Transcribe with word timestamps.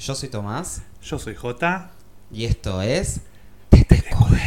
Yo 0.00 0.14
soy 0.14 0.30
Tomás. 0.30 0.80
Yo 1.02 1.18
soy 1.18 1.34
J. 1.34 1.90
y 2.32 2.46
esto 2.46 2.80
es 2.80 3.20
TTQD. 3.68 4.38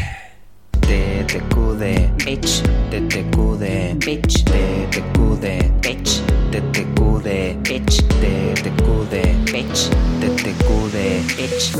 TTQD, 0.81 2.09
bitch, 2.25 2.63
TTQD, 2.89 3.99
bitch, 4.03 4.43
TTQD, 4.45 5.69
bitch, 5.79 6.23
TTQD, 6.49 7.61
bitch, 7.61 8.01
TTQD, 8.19 9.13
bitch, 9.51 9.89
TTQD, 10.19 10.97
bitch. 11.37 11.77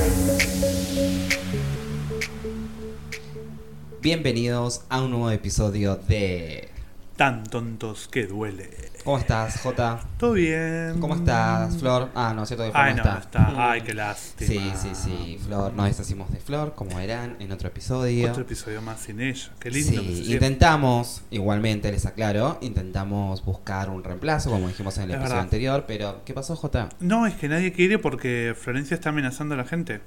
Bienvenidos 4.04 4.84
a 4.88 5.02
un 5.02 5.10
nuevo 5.10 5.32
episodio 5.32 5.96
de... 5.96 6.73
Tan 7.16 7.44
tontos 7.44 8.08
que 8.08 8.26
duele. 8.26 8.70
¿Cómo 9.04 9.20
estás, 9.20 9.60
J? 9.62 10.00
¿Todo 10.18 10.34
bien? 10.34 10.96
¿Cómo 11.00 11.14
estás, 11.14 11.78
Flor? 11.78 12.10
Ah, 12.16 12.34
no, 12.36 12.44
cierto 12.48 12.64
que 12.66 12.72
Flor 12.72 12.84
Ay, 12.84 12.94
no 12.96 13.04
está. 13.04 13.18
está. 13.20 13.72
Ay, 13.72 13.82
qué 13.82 13.94
lástima. 13.94 14.50
Sí, 14.52 14.72
sí, 14.82 14.90
sí, 14.96 15.40
Flor, 15.46 15.74
nos 15.74 15.86
deshacimos 15.86 16.32
de 16.32 16.40
Flor, 16.40 16.74
como 16.74 17.00
eran 17.00 17.36
en 17.40 17.52
otro 17.52 17.68
episodio. 17.68 18.32
Otro 18.32 18.42
episodio 18.42 18.82
más 18.82 19.00
sin 19.02 19.20
ella. 19.22 19.52
Qué 19.60 19.70
lindo. 19.70 20.02
Sí, 20.02 20.24
que 20.26 20.34
intentamos, 20.34 21.22
igualmente 21.30 21.92
les 21.92 22.06
aclaro, 22.08 22.58
intentamos 22.62 23.46
buscar 23.46 23.92
un 23.92 24.04
reemplazo, 24.04 24.50
como 24.50 24.68
dijimos 24.68 24.98
en 24.98 25.04
el 25.04 25.10
Es 25.12 25.16
episodio 25.18 25.30
verdad. 25.34 25.44
anterior, 25.44 25.84
pero 25.88 26.22
¿qué 26.26 26.34
pasó, 26.34 26.56
J? 26.56 26.90
No, 27.00 27.28
es 27.28 27.36
que 27.36 27.48
nadie 27.48 27.74
quiere 27.74 28.00
porque 28.00 28.56
Florencia 28.60 28.96
está 28.96 29.10
amenazando 29.10 29.54
a 29.54 29.58
la 29.58 29.66
gente. 29.66 30.02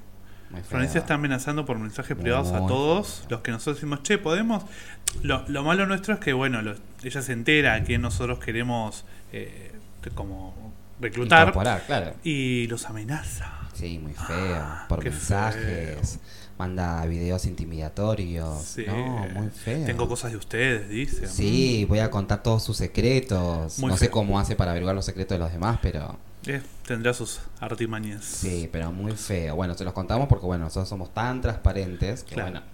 Florencia 0.69 0.99
está 0.99 1.15
amenazando 1.15 1.65
por 1.65 1.77
mensajes 1.77 2.15
privados 2.17 2.51
a 2.53 2.65
todos 2.67 3.23
los 3.29 3.41
que 3.41 3.51
nosotros 3.51 3.77
decimos, 3.77 4.01
che, 4.03 4.17
podemos. 4.17 4.63
Lo, 5.21 5.43
lo 5.47 5.63
malo 5.63 5.85
nuestro 5.85 6.13
es 6.13 6.19
que, 6.19 6.33
bueno, 6.33 6.61
lo- 6.61 6.75
ella 7.03 7.21
se 7.21 7.33
entera 7.33 7.83
que 7.83 7.97
nosotros 7.97 8.39
queremos 8.39 9.03
eh, 9.33 9.71
como 10.15 10.73
reclutar 11.01 11.51
claro. 11.85 12.13
y 12.23 12.67
los 12.67 12.85
amenaza. 12.85 13.53
Sí, 13.73 13.99
muy 13.99 14.13
feo. 14.13 14.65
Por 14.89 14.99
Ah, 14.99 15.03
qué 15.03 15.09
mensajes. 15.11 16.19
Manda 16.57 17.05
videos 17.05 17.45
intimidatorios. 17.45 18.63
Sí. 18.63 18.85
No, 18.87 19.27
muy 19.33 19.49
feo. 19.49 19.85
Tengo 19.85 20.07
cosas 20.07 20.31
de 20.31 20.37
ustedes, 20.37 20.89
dice. 20.89 21.27
Sí, 21.27 21.85
voy 21.87 21.99
a 21.99 22.09
contar 22.09 22.41
todos 22.41 22.63
sus 22.63 22.77
secretos. 22.77 23.77
Muy 23.79 23.91
no 23.91 23.97
sé 23.97 24.09
cómo 24.09 24.39
hace 24.39 24.55
para 24.55 24.71
averiguar 24.71 24.95
los 24.95 25.05
secretos 25.05 25.35
de 25.37 25.39
los 25.43 25.51
demás, 25.51 25.77
pero 25.81 26.17
Eh, 26.45 26.61
tendrá 26.85 27.13
sus 27.13 27.39
artimañas. 27.59 28.23
sí, 28.23 28.69
pero 28.71 28.91
muy 28.91 29.13
feo. 29.13 29.55
Bueno, 29.55 29.73
se 29.73 29.83
los 29.83 29.93
contamos 29.93 30.27
porque 30.29 30.45
bueno, 30.45 30.65
nosotros 30.65 30.87
somos 30.87 31.13
tan 31.13 31.41
transparentes 31.41 32.23
que 32.23 32.35
Claro. 32.35 32.51
bueno. 32.51 32.65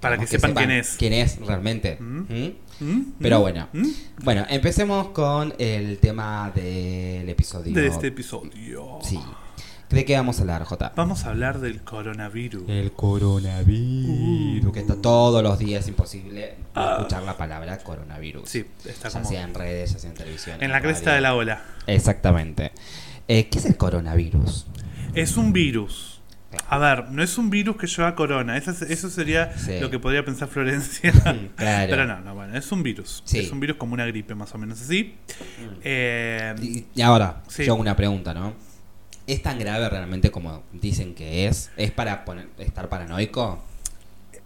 Para 0.00 0.18
que 0.18 0.26
sepan 0.26 0.52
quién 0.52 0.70
es. 0.72 0.96
Quién 0.98 1.12
es 1.12 1.38
realmente. 1.38 1.96
¿Mm? 2.00 2.20
¿Mm? 2.28 2.52
¿Mm? 2.80 3.12
Pero 3.20 3.38
¿Mm? 3.38 3.40
bueno. 3.42 3.68
¿Mm? 3.72 3.88
Bueno, 4.24 4.44
empecemos 4.50 5.08
con 5.10 5.54
el 5.58 5.98
tema 5.98 6.50
del 6.54 7.28
episodio. 7.28 7.72
De 7.72 7.86
este 7.86 8.08
episodio. 8.08 8.98
Sí. 9.02 9.20
¿De 9.90 10.04
qué 10.06 10.16
vamos 10.16 10.38
a 10.38 10.40
hablar, 10.42 10.64
J? 10.64 10.92
Vamos 10.96 11.24
a 11.24 11.28
hablar 11.30 11.60
del 11.60 11.82
coronavirus. 11.82 12.64
El 12.68 12.92
coronavirus. 12.92 14.72
Que 14.72 14.80
está 14.80 14.96
todos 14.96 15.42
los 15.42 15.58
días 15.58 15.86
imposible 15.86 16.54
escuchar 16.74 17.22
la 17.22 17.36
palabra 17.36 17.78
coronavirus. 17.78 18.42
Ah. 18.44 18.48
Sí, 18.50 18.64
está 18.86 19.08
Ya 19.08 19.12
como 19.20 19.28
sea 19.30 19.42
en 19.42 19.54
redes, 19.54 19.92
ya 19.92 19.98
sea 19.98 20.10
en 20.10 20.16
televisión. 20.16 20.62
en 20.62 20.70
la 20.72 20.80
cresta 20.80 21.14
de 21.14 21.20
la 21.20 21.34
ola. 21.34 21.62
Exactamente. 21.86 22.72
Eh, 23.28 23.48
¿Qué 23.48 23.58
es 23.58 23.64
el 23.64 23.76
coronavirus? 23.76 24.66
Es 25.14 25.36
un 25.36 25.52
virus. 25.52 26.20
A 26.68 26.76
ver, 26.76 27.08
no 27.10 27.22
es 27.22 27.38
un 27.38 27.48
virus 27.48 27.76
que 27.76 27.86
lleva 27.86 28.14
corona. 28.14 28.56
Eso, 28.58 28.72
es- 28.72 28.82
eso 28.82 29.08
sería 29.08 29.56
Sí. 29.56 29.80
lo 29.80 29.88
que 29.90 29.98
podría 29.98 30.24
pensar 30.24 30.48
Florencia. 30.48 31.10
Claro. 31.56 31.90
Pero 31.90 32.06
no, 32.06 32.20
no, 32.20 32.34
bueno, 32.34 32.56
es 32.56 32.70
un 32.72 32.82
virus. 32.82 33.22
Sí. 33.24 33.38
Es 33.38 33.50
un 33.50 33.60
virus 33.60 33.76
como 33.78 33.94
una 33.94 34.04
gripe, 34.06 34.34
más 34.34 34.54
o 34.54 34.58
menos 34.58 34.80
así. 34.82 35.14
Eh, 35.82 36.54
Y, 36.60 36.84
y 36.94 37.02
ahora, 37.02 37.42
Sí. 37.48 37.64
yo 37.64 37.72
hago 37.72 37.80
una 37.80 37.96
pregunta, 37.96 38.34
¿no? 38.34 38.54
¿Es 39.26 39.40
tan 39.42 39.58
grave 39.58 39.88
realmente 39.88 40.30
como 40.30 40.62
dicen 40.72 41.14
que 41.14 41.46
es? 41.46 41.70
¿Es 41.76 41.90
para 41.90 42.24
poner- 42.24 42.48
estar 42.58 42.88
paranoico? 42.88 43.62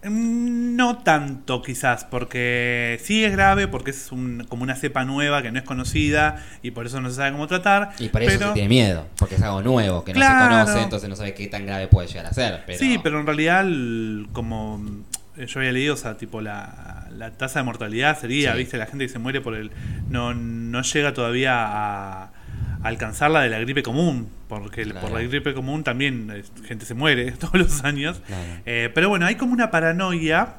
Mm, 0.04 0.76
No 0.76 0.98
tanto 0.98 1.62
quizás, 1.62 2.04
porque 2.04 3.00
sí 3.02 3.24
es 3.24 3.32
grave, 3.32 3.66
porque 3.66 3.92
es 3.92 4.12
un- 4.12 4.44
como 4.48 4.62
una 4.62 4.74
cepa 4.76 5.04
nueva 5.06 5.40
que 5.42 5.50
no 5.50 5.58
es 5.58 5.64
conocida 5.64 6.44
y 6.62 6.72
por 6.72 6.84
eso 6.86 7.00
no 7.00 7.08
se 7.08 7.16
sabe 7.16 7.32
cómo 7.32 7.46
tratar. 7.46 7.92
Y 7.98 8.08
por 8.10 8.22
eso 8.22 8.32
pero, 8.38 8.48
se 8.48 8.54
tiene 8.54 8.68
miedo, 8.68 9.06
porque 9.18 9.36
es 9.36 9.42
algo 9.42 9.62
nuevo, 9.62 10.04
que 10.04 10.12
no 10.12 10.20
se 10.20 10.26
conoce, 10.26 10.82
entonces 10.82 11.08
no 11.08 11.16
sabe 11.16 11.32
qué 11.32 11.46
tan 11.46 11.64
grave 11.64 11.88
puede 11.88 12.08
llegar 12.08 12.26
a 12.26 12.32
ser. 12.34 12.62
Pero... 12.66 12.78
Sí, 12.78 13.00
pero 13.02 13.18
en 13.20 13.26
realidad, 13.26 13.62
el- 13.66 14.28
como 14.32 14.84
eh, 15.38 15.46
yo 15.46 15.60
había 15.60 15.72
leído, 15.72 15.94
o 15.94 15.96
sea, 15.96 16.16
tipo 16.18 16.40
la, 16.42 17.08
la 17.16 17.30
tasa 17.30 17.60
de 17.60 17.64
mortalidad 17.64 18.18
sería, 18.20 18.52
Sí. 18.52 18.58
viste, 18.58 18.76
la 18.78 18.86
gente 18.86 19.06
que 19.06 19.12
se 19.12 19.18
muere 19.18 19.40
por 19.40 19.54
el... 19.54 19.70
No, 20.10 20.34
no 20.34 20.82
llega 20.82 21.14
todavía 21.14 21.54
a 21.66 22.30
alcanzar 22.88 23.30
la 23.30 23.42
de 23.42 23.50
la 23.50 23.58
gripe 23.58 23.82
común, 23.82 24.28
porque 24.48 24.82
por 24.84 24.92
Claro. 25.00 25.14
la 25.18 25.22
gripe 25.22 25.54
común 25.54 25.82
también 25.84 26.30
eh, 26.34 26.42
gente 26.66 26.84
se 26.86 26.94
muere 26.94 27.32
todos 27.40 27.54
los 27.54 27.84
años. 27.84 28.20
Claro. 28.26 28.60
Eh, 28.66 28.90
pero 28.94 29.08
bueno, 29.08 29.26
hay 29.26 29.34
como 29.36 29.52
una 29.52 29.70
paranoia 29.70 30.56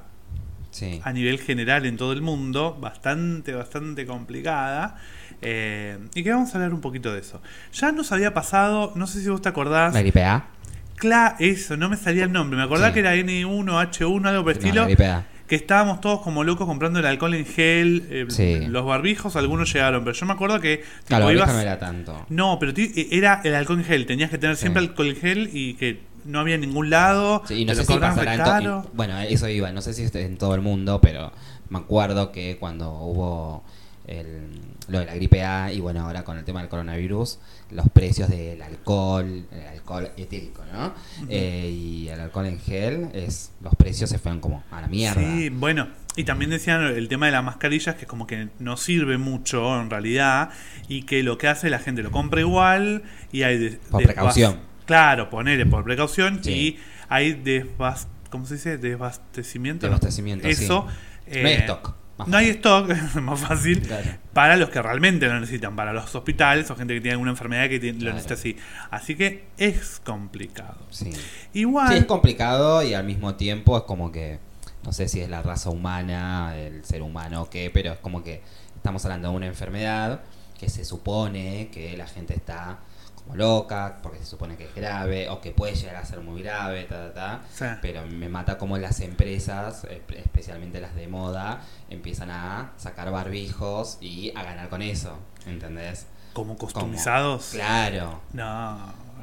Sí. 0.69 1.01
a 1.03 1.11
nivel 1.13 1.39
general 1.39 1.85
en 1.85 1.97
todo 1.97 2.11
el 2.13 2.21
mundo, 2.21 2.77
bastante, 2.79 3.53
bastante 3.53 4.05
complicada. 4.05 4.95
eh, 5.41 5.97
y 6.15 6.23
que 6.23 6.31
vamos 6.31 6.51
a 6.53 6.57
hablar 6.57 6.73
un 6.73 6.81
poquito 6.81 7.13
de 7.13 7.19
eso. 7.19 7.41
Ya 7.73 7.91
nos 7.91 8.11
había 8.11 8.33
pasado, 8.33 8.91
no 8.95 9.05
sé 9.07 9.21
si 9.21 9.29
vos 9.29 9.39
te 9.41 9.49
acordás, 9.49 9.93
¿La 9.93 10.01
gripe 10.01 10.23
A? 10.23 10.47
Cla 10.95 11.35
eso, 11.39 11.77
no 11.77 11.89
me 11.89 11.95
salía 11.95 12.23
el 12.23 12.31
nombre. 12.31 12.57
Me 12.57 12.63
acordaba 12.63 12.87
Sí. 12.89 12.93
que 12.95 12.99
era 13.01 13.13
N1, 13.15 13.79
H1, 13.79 14.27
algo 14.29 14.43
por 14.43 14.53
el 14.53 14.57
No, 14.59 14.65
estilo. 14.65 14.81
la 14.81 14.87
gripe 14.87 15.05
A. 15.07 15.25
Que 15.47 15.55
estábamos 15.55 16.01
todos 16.01 16.21
como 16.21 16.43
locos 16.43 16.67
comprando 16.67 16.99
el 16.99 17.05
alcohol 17.05 17.33
en 17.33 17.45
gel. 17.45 18.05
eh, 18.09 18.25
Sí. 18.29 18.65
Los 18.67 18.85
barbijos, 18.85 19.35
algunos 19.37 19.71
llegaron. 19.73 20.03
Pero 20.03 20.13
yo 20.15 20.25
me 20.25 20.33
acuerdo 20.33 20.59
que. 20.59 20.83
Claro, 21.07 21.31
ibas- 21.31 21.53
no 21.53 21.59
era 21.59 21.79
tanto. 21.79 22.25
No, 22.29 22.57
pero 22.59 22.73
eh, 22.75 23.07
era 23.11 23.41
el 23.43 23.55
alcohol 23.55 23.79
en 23.79 23.85
gel. 23.85 24.05
Tenías 24.05 24.29
que 24.29 24.37
tener 24.37 24.55
Sí. 24.57 24.61
siempre 24.61 24.81
alcohol 24.81 25.07
en 25.07 25.15
gel 25.15 25.49
y 25.53 25.75
que 25.75 26.01
no 26.25 26.39
había 26.41 26.55
en 26.55 26.61
ningún 26.61 26.89
lado. 26.89 27.43
Sí, 27.47 27.55
y 27.61 27.65
no 27.65 27.73
sé 27.75 27.85
si 27.85 27.93
pasará 27.97 28.33
en, 28.33 28.81
Bueno, 28.93 29.17
eso 29.21 29.47
iba, 29.47 29.71
no 29.71 29.81
sé 29.81 29.93
si 29.93 30.05
en 30.19 30.37
todo 30.37 30.53
el 30.55 30.61
mundo, 30.61 30.99
pero 31.01 31.31
me 31.69 31.77
acuerdo 31.79 32.31
que 32.33 32.57
cuando 32.59 32.91
hubo 32.91 33.63
el- 34.07 34.61
lo 34.87 34.99
de 34.99 35.05
la 35.05 35.15
gripe 35.15 35.43
A 35.43 35.71
y 35.73 35.81
bueno, 35.81 36.01
ahora 36.05 36.23
con 36.23 36.37
el 36.37 36.45
tema 36.45 36.61
del 36.61 36.69
coronavirus, 36.69 37.39
los 37.71 37.89
precios 37.89 38.29
del 38.29 38.61
alcohol, 38.61 39.45
el 39.51 39.67
alcohol 39.67 40.09
etílico, 40.15 40.63
¿no? 40.71 40.93
Eh, 41.29 41.69
y 41.69 42.07
el 42.07 42.19
alcohol 42.21 42.45
en 42.45 42.59
gel, 42.59 43.09
es 43.13 43.51
los 43.61 43.75
precios 43.75 44.09
se 44.09 44.17
fueron 44.17 44.39
como 44.39 44.63
a 44.71 44.79
la 44.81 44.87
mierda. 44.87 45.19
Sí, 45.21 45.49
bueno, 45.49 45.89
y 46.15 46.23
también 46.23 46.49
decían 46.51 46.81
el 46.83 47.09
tema 47.09 47.25
de 47.25 47.33
las 47.33 47.43
mascarillas 47.43 47.95
que 47.95 48.05
como 48.05 48.25
que 48.27 48.47
no 48.59 48.77
sirve 48.77 49.17
mucho 49.17 49.79
en 49.81 49.89
realidad 49.89 50.51
y 50.87 51.03
que 51.03 51.21
lo 51.21 51.37
que 51.37 51.49
hace 51.49 51.69
la 51.69 51.79
gente 51.79 52.01
lo 52.01 52.11
compra 52.11 52.39
igual 52.39 53.03
y 53.33 53.43
hay 53.43 53.57
de- 53.57 53.71
Por 53.91 54.03
precaución. 54.03 54.59
Claro, 54.85 55.29
ponele 55.29 55.65
por 55.65 55.83
precaución 55.83 56.39
Sí. 56.41 56.51
y 56.51 56.77
hay 57.09 57.33
desbas 57.33 58.07
¿cómo 58.29 58.45
se 58.45 58.53
dice? 58.55 58.77
desbastecimiento. 58.77 59.87
¿no? 59.87 59.93
Desabastecimiento, 59.95 60.47
sí. 60.47 60.63
Eso. 60.63 60.85
No 60.85 61.33
hay 61.33 61.53
eh, 61.53 61.57
stock. 61.59 61.93
Más 62.17 62.27
No 62.27 62.37
hay 62.37 62.49
stock, 62.49 62.89
es 62.91 63.15
más 63.15 63.39
fácil. 63.39 63.81
Claro. 63.81 64.09
Para 64.33 64.55
los 64.57 64.69
que 64.69 64.81
realmente 64.81 65.27
lo 65.27 65.39
necesitan, 65.39 65.75
para 65.75 65.93
los 65.93 66.13
hospitales 66.15 66.69
o 66.71 66.75
gente 66.75 66.93
que 66.93 67.01
tiene 67.01 67.13
alguna 67.13 67.31
enfermedad 67.31 67.69
que 67.69 67.79
tiene- 67.79 67.99
lo 68.03 68.11
necesita 68.11 68.33
así. 68.35 68.57
Así 68.91 69.15
que 69.15 69.45
es 69.57 70.01
complicado. 70.03 70.77
Sí. 70.89 71.11
Igual. 71.53 71.89
Sí, 71.89 71.95
es 71.95 72.05
complicado 72.05 72.83
y 72.83 72.93
al 72.93 73.03
mismo 73.05 73.35
tiempo 73.35 73.77
es 73.77 73.83
como 73.83 74.11
que, 74.11 74.39
no 74.83 74.91
sé 74.93 75.07
si 75.07 75.21
es 75.21 75.29
la 75.29 75.41
raza 75.41 75.69
humana, 75.69 76.55
el 76.57 76.83
ser 76.85 77.01
humano 77.01 77.43
o 77.43 77.49
qué, 77.49 77.69
pero 77.73 77.93
es 77.93 77.99
como 77.99 78.23
que 78.23 78.41
estamos 78.75 79.03
hablando 79.05 79.29
de 79.31 79.35
una 79.35 79.47
enfermedad 79.47 80.21
que 80.59 80.69
se 80.69 80.85
supone 80.85 81.69
que 81.71 81.95
la 81.97 82.07
gente 82.07 82.33
está 82.33 82.79
como 83.27 83.35
loca, 83.37 83.99
porque 84.01 84.19
se 84.19 84.25
supone 84.25 84.55
que 84.57 84.65
es 84.65 84.73
grave 84.75 85.29
o 85.29 85.41
que 85.41 85.51
puede 85.51 85.75
llegar 85.75 85.97
a 85.97 86.05
ser 86.05 86.21
muy 86.21 86.41
grave, 86.41 86.83
ta, 86.85 87.07
ta, 87.09 87.13
ta. 87.13 87.41
Sí. 87.53 87.65
Pero 87.81 88.05
me 88.07 88.29
mata 88.29 88.57
como 88.57 88.77
las 88.77 88.99
empresas, 89.01 89.83
espe- 89.85 90.17
especialmente 90.17 90.79
las 90.81 90.95
de 90.95 91.07
moda, 91.07 91.61
empiezan 91.89 92.31
a 92.31 92.71
sacar 92.77 93.11
barbijos 93.11 93.97
y 94.01 94.31
a 94.35 94.43
ganar 94.43 94.69
con 94.69 94.81
eso, 94.81 95.17
¿entendés? 95.45 96.07
como 96.33 96.55
Como- 96.55 96.59
customizados. 96.59 97.49
Claro. 97.53 98.21
No, 98.33 98.77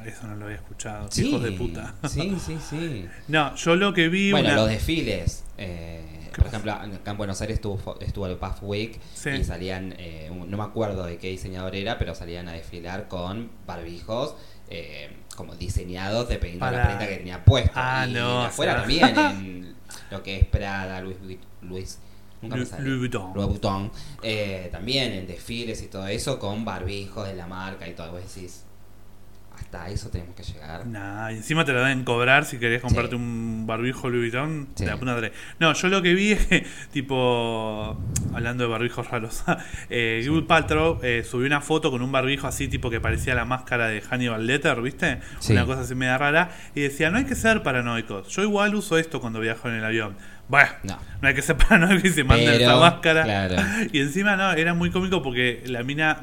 eso 0.07 0.27
no 0.27 0.35
lo 0.35 0.45
había 0.45 0.57
escuchado. 0.57 1.07
Sí, 1.11 1.27
Hijos 1.27 1.43
de 1.43 1.51
puta. 1.51 1.93
Sí, 2.09 2.37
sí, 2.43 2.57
sí. 2.69 3.05
No, 3.27 3.55
yo 3.55 3.75
lo 3.75 3.93
que 3.93 4.09
vi. 4.09 4.31
Bueno, 4.31 4.47
una- 4.49 4.55
los 4.57 4.69
desfiles. 4.69 5.43
eh, 5.57 6.01
¿Qué 6.33 6.41
por 6.41 6.47
ejemplo, 6.47 6.73
acá 6.73 7.11
en 7.11 7.17
Buenos 7.17 7.39
Aires 7.39 7.55
estuvo, 7.55 7.97
estuvo 8.01 8.27
el 8.27 8.35
Puff 8.35 8.57
Week 8.61 8.99
Sí. 9.13 9.29
y 9.29 9.43
salían, 9.45 9.95
eh, 9.97 10.29
no 10.47 10.57
me 10.57 10.63
acuerdo 10.63 11.05
de 11.05 11.17
qué 11.17 11.29
diseñador 11.29 11.75
era, 11.77 11.97
pero 11.97 12.13
salían 12.13 12.49
a 12.49 12.51
desfilar 12.51 13.07
con 13.07 13.49
barbijos 13.65 14.35
eh, 14.69 15.15
como 15.37 15.55
diseñados 15.55 16.27
dependiendo 16.27 16.65
de 16.65 16.71
la 16.73 16.77
Para- 16.83 16.87
prenda 16.97 17.07
que 17.07 17.17
tenía 17.19 17.45
puesto. 17.45 17.71
Ah, 17.75 18.05
y 18.09 18.13
no, 18.13 18.43
afuera 18.43 18.73
o 18.73 18.75
sea. 18.89 19.13
también, 19.13 19.17
en 19.45 19.75
lo 20.11 20.23
que 20.23 20.37
es 20.39 20.45
Prada, 20.45 20.99
Luis, 21.01 21.15
Luis. 21.61 21.99
Louis 22.41 22.69
Vuitton. 22.99 23.31
Louis 23.33 23.47
Vuitton, 23.47 23.91
eh, 24.21 24.67
también 24.71 25.13
en 25.13 25.25
desfiles 25.27 25.81
y 25.81 25.87
todo 25.87 26.05
eso 26.07 26.37
con 26.37 26.63
barbijos 26.65 27.25
de 27.27 27.33
la 27.35 27.47
marca 27.47 27.87
y 27.87 27.93
todo. 27.93 28.11
Vos 28.11 28.21
decís, 28.35 28.64
Hasta 29.65 29.89
eso 29.89 30.09
tenemos 30.09 30.35
que 30.35 30.43
llegar. 30.43 30.85
Nah, 30.87 31.31
y 31.31 31.37
encima 31.37 31.65
te 31.65 31.73
lo 31.73 31.79
deben 31.79 32.03
cobrar 32.03 32.45
si 32.45 32.57
querés 32.57 32.81
comprarte 32.81 33.15
Sí. 33.15 33.21
un 33.21 33.54
barbijo 33.65 34.09
Louis 34.09 34.31
Vuitton 34.31 34.67
Sí. 34.75 34.85
de 34.85 34.91
la 34.91 34.97
puta. 34.97 35.15
No, 35.59 35.73
yo 35.73 35.87
lo 35.87 36.01
que 36.01 36.13
vi 36.13 36.31
es 36.31 36.45
que, 36.47 36.65
tipo, 37.15 37.97
hablando 38.33 38.63
de 38.63 38.69
barbijos 38.69 39.09
raros, 39.09 39.43
eh, 39.89 40.23
Gwyneth 40.25 40.47
Paltrow 40.47 40.99
eh, 41.03 41.23
subió 41.29 41.47
una 41.47 41.61
foto 41.61 41.91
con 41.91 42.01
un 42.01 42.11
barbijo 42.11 42.47
así, 42.47 42.67
tipo 42.67 42.89
que 42.89 42.99
parecía 42.99 43.35
la 43.35 43.45
máscara 43.45 43.87
de 43.87 44.01
Hannibal 44.01 44.45
Letter, 44.45 44.81
¿viste? 44.81 45.19
Sí. 45.39 45.53
Una 45.53 45.65
cosa 45.65 45.81
así 45.81 45.95
media 45.95 46.17
rara. 46.17 46.51
Y 46.73 46.81
decía, 46.81 47.09
no 47.11 47.17
hay 47.17 47.25
que 47.25 47.35
ser 47.35 47.63
paranoicos. 47.63 48.27
Yo 48.29 48.41
igual 48.43 48.75
uso 48.75 48.97
esto 48.97 49.21
cuando 49.21 49.39
viajo 49.39 49.69
en 49.69 49.75
el 49.75 49.85
avión. 49.85 50.15
Bueno, 50.47 50.69
No. 50.83 50.99
no 51.21 51.27
hay 51.27 51.33
que 51.33 51.41
ser 51.41 51.57
paranoico 51.69 52.07
y 52.07 52.11
se 52.11 52.23
manda 52.23 52.53
esa 52.53 52.75
máscara. 52.77 53.23
claro. 53.23 53.55
Y 53.91 53.99
encima 53.99 54.35
no, 54.35 54.51
era 54.53 54.73
muy 54.73 54.91
cómico 54.91 55.21
porque 55.23 55.63
la 55.65 55.83
mina 55.83 56.19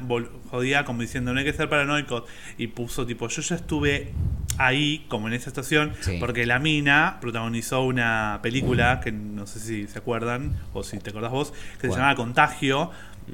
jodía 0.49 0.85
como 0.85 1.01
diciendo 1.01 1.33
no 1.33 1.39
hay 1.39 1.45
que 1.45 1.53
ser 1.53 1.67
paranoicos 1.67 2.23
y 2.57 2.67
puso 2.67 3.05
tipo 3.05 3.27
yo 3.27 3.41
ya 3.41 3.55
estuve 3.55 4.13
ahí 4.57 5.05
como 5.09 5.27
en 5.27 5.33
esa 5.33 5.49
estación 5.49 5.93
Sí. 6.01 6.17
porque 6.19 6.45
la 6.45 6.59
mina 6.59 7.17
protagonizó 7.21 7.83
una 7.83 8.39
película 8.43 8.99
que 9.01 9.11
no 9.11 9.47
sé 9.47 9.59
si 9.59 9.87
se 9.87 9.97
acuerdan 9.99 10.53
o 10.73 10.83
si 10.83 10.99
te 10.99 11.09
acordás 11.09 11.31
vos 11.31 11.53
que 11.81 11.87
se 11.87 11.93
llamaba 11.93 12.15
Contagio 12.15 12.91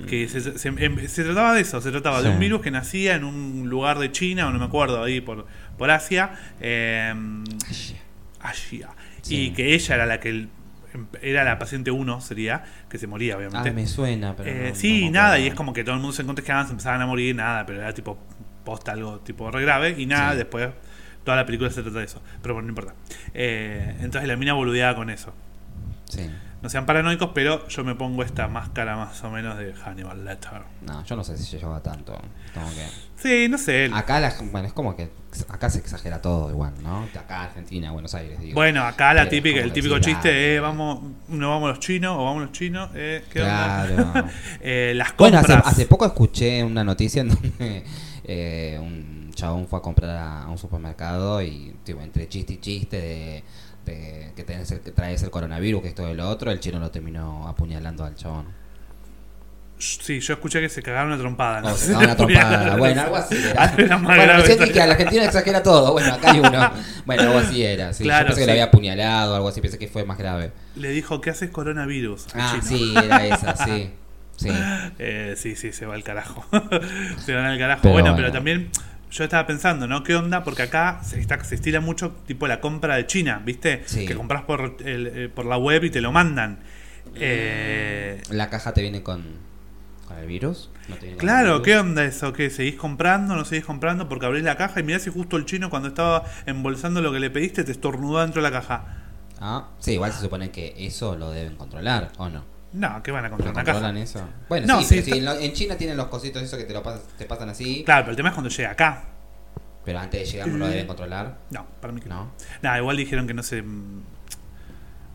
que 0.08 0.28
se, 0.30 0.40
se- 0.60 0.68
em- 0.70 1.08
se 1.08 1.24
trataba 1.24 1.54
de 1.56 1.62
eso, 1.62 1.82
se 1.82 1.90
trataba 1.90 2.22
de 2.22 2.30
un 2.30 2.40
virus 2.40 2.62
que 2.62 2.70
nacía 2.70 3.16
en 3.16 3.24
un 3.24 3.68
lugar 3.70 3.98
de 3.98 4.12
China 4.12 4.48
o 4.48 4.52
no 4.52 4.60
me 4.60 4.66
acuerdo 4.66 5.04
ahí 5.04 5.20
por, 5.20 5.48
por 5.78 5.90
Asia 5.90 6.32
eh, 6.62 7.14
Asia 8.40 8.90
Sí. 9.22 9.36
y 9.48 9.50
que 9.52 9.74
ella 9.74 9.96
era 9.96 10.06
la 10.06 10.20
que 10.20 10.30
el- 10.30 10.50
em- 10.94 11.08
era 11.22 11.44
la 11.44 11.60
paciente 11.60 11.92
1 11.92 12.22
sería 12.22 12.64
que 12.90 12.98
se 12.98 13.08
moría 13.08 13.36
obviamente 13.38 13.70
Ah, 13.70 13.74
me 13.74 13.86
suena, 13.88 14.36
pero. 14.36 14.50
eh, 14.50 14.70
no- 14.70 14.76
sí, 14.76 15.06
no 15.06 15.12
nada, 15.12 15.40
y 15.40 15.48
es 15.48 15.54
como 15.56 15.74
que 15.74 15.84
todo 15.84 15.96
el 15.96 16.02
mundo 16.02 16.16
se 16.16 16.24
contagiaban, 16.26 16.66
se 16.66 16.72
empezaban 16.72 17.02
a 17.02 17.06
morir, 17.06 17.36
nada, 17.36 17.66
pero 17.66 17.80
era 17.82 17.94
tipo 17.94 18.18
posta 18.64 18.92
algo 18.94 19.20
tipo 19.20 19.50
re 19.52 19.62
grave, 19.62 19.96
y 19.98 20.06
nada, 20.06 20.32
Sí. 20.32 20.38
después 20.38 20.70
toda 21.30 21.38
la 21.38 21.46
película 21.46 21.70
se 21.70 21.84
trata 21.84 22.00
de 22.00 22.06
eso, 22.06 22.20
pero 22.42 22.56
bueno, 22.56 22.66
no 22.66 22.72
importa. 22.72 22.96
Eh, 23.36 23.98
entonces 24.00 24.28
la 24.28 24.36
mina 24.36 24.54
boludeaba 24.54 24.96
con 24.96 25.12
eso. 25.12 25.32
Sí. 26.06 26.28
No 26.64 26.70
sean 26.70 26.88
paranoicos, 26.88 27.30
pero 27.36 27.68
yo 27.68 27.84
me 27.84 27.94
pongo 27.94 28.24
esta 28.24 28.48
máscara 28.48 28.96
más 28.98 29.24
o 29.24 29.30
menos 29.30 29.58
de 29.60 29.74
Hannibal 29.76 30.26
Lecter. 30.26 30.62
No, 30.82 31.06
yo 31.06 31.16
no 31.16 31.24
sé 31.24 31.38
si 31.38 31.56
llegaba 31.56 31.82
tanto. 31.84 32.20
Como 32.54 32.68
que. 32.72 32.86
Sí, 33.16 33.48
no 33.48 33.58
sé. 33.60 33.92
Acá, 33.94 34.20
la, 34.20 34.34
bueno, 34.52 34.68
es 34.68 34.74
como 34.74 34.96
que. 34.96 35.10
Acá 35.50 35.70
se 35.70 35.78
exagera 35.78 36.20
todo 36.20 36.50
igual, 36.50 36.74
¿no? 36.82 37.08
Acá, 37.18 37.44
Argentina, 37.44 37.92
Buenos 37.92 38.16
Aires, 38.16 38.40
digo. 38.42 38.56
Bueno, 38.56 38.84
acá 38.84 39.14
la 39.14 39.30
típica, 39.30 39.60
el 39.62 39.72
típico 39.72 40.00
chiste 40.00 40.56
es 40.56 40.62
vamos, 40.62 41.02
no 41.30 41.52
vamos 41.52 41.70
los 41.70 41.80
chinos 41.80 42.16
o 42.18 42.26
vamos 42.26 42.42
los 42.42 42.52
chinos, 42.54 42.90
eh, 42.96 43.24
¿qué 43.32 43.40
Claro. 43.42 43.96
onda? 43.96 44.26
Eh, 44.62 44.94
las 44.96 45.16
Bueno, 45.16 45.38
compras. 45.38 45.60
hace, 45.60 45.70
hace 45.70 45.86
poco 45.86 46.08
escuché 46.08 46.64
una 46.64 46.84
noticia 46.84 47.22
en 47.22 47.30
donde 47.30 47.84
eh, 48.26 48.80
un 48.82 49.19
chabón 49.40 49.68
fue 49.68 49.80
a 49.80 49.82
comprar 49.82 50.10
a, 50.10 50.44
a 50.44 50.50
un 50.50 50.58
supermercado 50.58 51.42
y 51.42 51.76
tipo, 51.84 52.02
entre 52.02 52.28
chiste 52.28 52.54
y 52.54 52.58
chiste 52.58 53.02
de, 53.02 53.44
de 53.86 54.34
que, 54.36 54.44
tenés 54.44 54.72
el, 54.72 54.82
que 54.82 54.92
traes 54.92 55.24
el 55.24 55.30
coronavirus, 55.30 55.82
que 55.82 55.88
esto 55.90 56.06
de 56.06 56.14
lo 56.14 56.30
otro, 56.30 56.52
el 56.52 56.60
chino 56.60 56.80
lo 56.80 56.92
terminó 56.92 57.48
apuñalando 57.48 58.04
al 58.04 58.16
chabón. 58.16 58.60
Sí, 59.80 60.20
yo 60.20 60.34
escuché 60.34 60.60
que 60.60 60.68
se 60.68 60.84
cagaron 60.84 61.14
una 61.14 61.18
trompada. 61.18 61.72
O 61.72 61.78
sé 61.78 61.86
se 61.86 61.94
cagaron 61.94 62.18
una 62.20 62.28
le 62.28 62.36
trompada. 62.36 62.76
Bueno, 62.76 63.02
algo 63.02 63.16
así 63.16 63.36
era. 63.38 63.74
Era 63.78 63.98
bueno, 63.98 64.34
recién 64.34 64.58
todavía. 64.58 64.66
dije, 64.66 64.88
la 64.88 64.94
Argentina 64.94 65.24
exagera 65.24 65.64
todo. 65.64 65.94
Bueno, 65.94 66.14
acá 66.14 66.32
hay 66.32 66.40
uno. 66.40 66.72
Bueno, 67.06 67.24
algo 67.24 67.38
así 67.40 67.64
era. 67.64 67.94
Sí. 67.94 68.04
Claro, 68.04 68.24
Yo 68.24 68.28
pensé 68.28 68.36
sí. 68.36 68.42
que 68.42 68.46
lo 68.48 68.52
había 68.52 68.66
apuñalado, 68.66 69.36
algo 69.36 69.48
así. 69.48 69.62
Pensé 69.62 69.78
que 69.78 69.88
fue 69.88 70.04
más 70.04 70.18
grave. 70.18 70.52
Le 70.76 70.90
dijo, 70.90 71.22
¿qué 71.22 71.30
haces 71.30 71.50
coronavirus? 71.50 72.28
Ah, 72.34 72.52
chino. 72.52 72.64
sí, 72.64 72.94
era 72.98 73.26
esa, 73.26 73.56
sí. 73.56 73.92
Sí. 74.36 74.50
Eh, 75.00 75.36
sí, 75.38 75.56
sí, 75.56 75.72
se 75.72 75.86
va 75.86 75.96
al 75.96 76.04
carajo. 76.04 76.46
se 77.26 77.34
van 77.34 77.46
al 77.46 77.58
carajo. 77.58 77.82
Pero 77.84 77.94
bueno, 77.94 78.10
bueno. 78.12 78.18
pero 78.18 78.32
también 78.34 78.70
yo 79.12 79.24
estaba 79.24 79.48
pensando, 79.48 79.88
¿no? 79.88 80.04
¿Qué 80.04 80.16
onda? 80.16 80.44
Porque 80.44 80.64
acá 80.64 81.02
se, 81.04 81.20
está, 81.20 81.44
se 81.44 81.56
estila 81.56 81.82
mucho 81.82 82.12
tipo 82.28 82.48
la 82.48 82.62
compra 82.62 82.96
de 82.96 83.08
China, 83.08 83.42
¿viste? 83.44 83.84
Sí. 83.86 84.06
Que 84.06 84.16
compras 84.16 84.44
por, 84.44 84.78
el, 84.86 85.08
eh, 85.08 85.30
por 85.30 85.46
la 85.46 85.58
web 85.58 85.84
y 85.84 85.90
te 85.90 86.02
lo 86.02 86.12
mandan. 86.12 86.60
Eh, 87.16 88.22
¿La 88.30 88.50
caja 88.50 88.74
te 88.74 88.82
viene 88.82 89.02
con, 89.02 89.24
con 90.08 90.18
el 90.18 90.28
virus? 90.28 90.70
¿No 90.88 90.96
te 90.96 91.08
viene 91.08 91.18
claro, 91.18 91.54
virus? 91.54 91.66
¿qué 91.66 91.78
onda 91.78 92.06
eso? 92.06 92.34
¿Qué? 92.34 92.50
¿Seguís 92.50 92.76
comprando? 92.76 93.36
¿No 93.36 93.46
seguís 93.46 93.66
comprando? 93.66 94.08
Porque 94.08 94.28
abrís 94.28 94.44
la 94.44 94.58
caja 94.58 94.80
y 94.80 94.84
mirá 94.84 95.00
si 95.00 95.10
justo 95.10 95.38
el 95.38 95.46
chino 95.46 95.70
cuando 95.70 95.90
estaba 95.90 96.24
embolsando 96.46 97.02
lo 97.02 97.12
que 97.12 97.20
le 97.20 97.32
pediste 97.32 97.64
te 97.64 97.72
estornudó 97.72 98.22
dentro 98.22 98.42
de 98.44 98.50
la 98.50 98.60
caja. 98.60 98.98
Ah, 99.42 99.70
sí, 99.80 99.94
igual 99.94 100.12
se 100.12 100.20
supone 100.20 100.52
que 100.52 100.76
eso 100.78 101.16
lo 101.16 101.32
deben 101.32 101.56
controlar, 101.56 102.12
¿o 102.18 102.30
no? 102.30 102.59
No, 102.74 103.02
¿qué 103.02 103.12
van 103.12 103.26
a 103.26 103.30
¿Lo 103.30 103.38
controlar 103.38 103.64
una 103.64 103.74
caja? 103.74 104.00
eso? 104.00 104.22
Bueno, 104.48 104.68
No, 104.68 104.80
sí, 104.82 105.02
sí, 105.02 105.12
pero 105.12 105.36
sí, 105.38 105.46
en, 105.46 105.54
China 105.54 105.76
tienen 105.76 105.98
los 105.98 106.08
cositos 106.08 106.42
esos 106.44 106.58
que 106.60 106.66
te 106.66 106.74
lo 106.74 106.84
pas- 106.84 107.02
te 107.18 107.26
pasan 107.26 107.50
así, 107.50 107.84
Claro, 107.84 108.04
pero 108.04 108.12
el 108.12 108.18
tema 108.18 108.30
es 108.30 108.36
cuando 108.36 108.50
llega 108.50 108.70
acá. 108.72 109.04
pero 109.84 110.00
antes 110.00 110.20
de 110.22 110.26
llegar 110.32 110.48
no 110.50 110.58
lo 110.60 110.68
deben 110.68 110.86
controlar, 110.88 111.38
No, 111.50 111.66
para 111.82 111.92
mí 111.94 112.00
que 112.02 112.10
no. 112.10 112.16
¿no? 112.26 112.32
Nada, 112.62 112.78
igual 112.78 112.96
dijeron 112.98 113.26
que 113.26 113.34
no 113.34 113.42
se. 113.44 113.62
mm, 113.64 114.02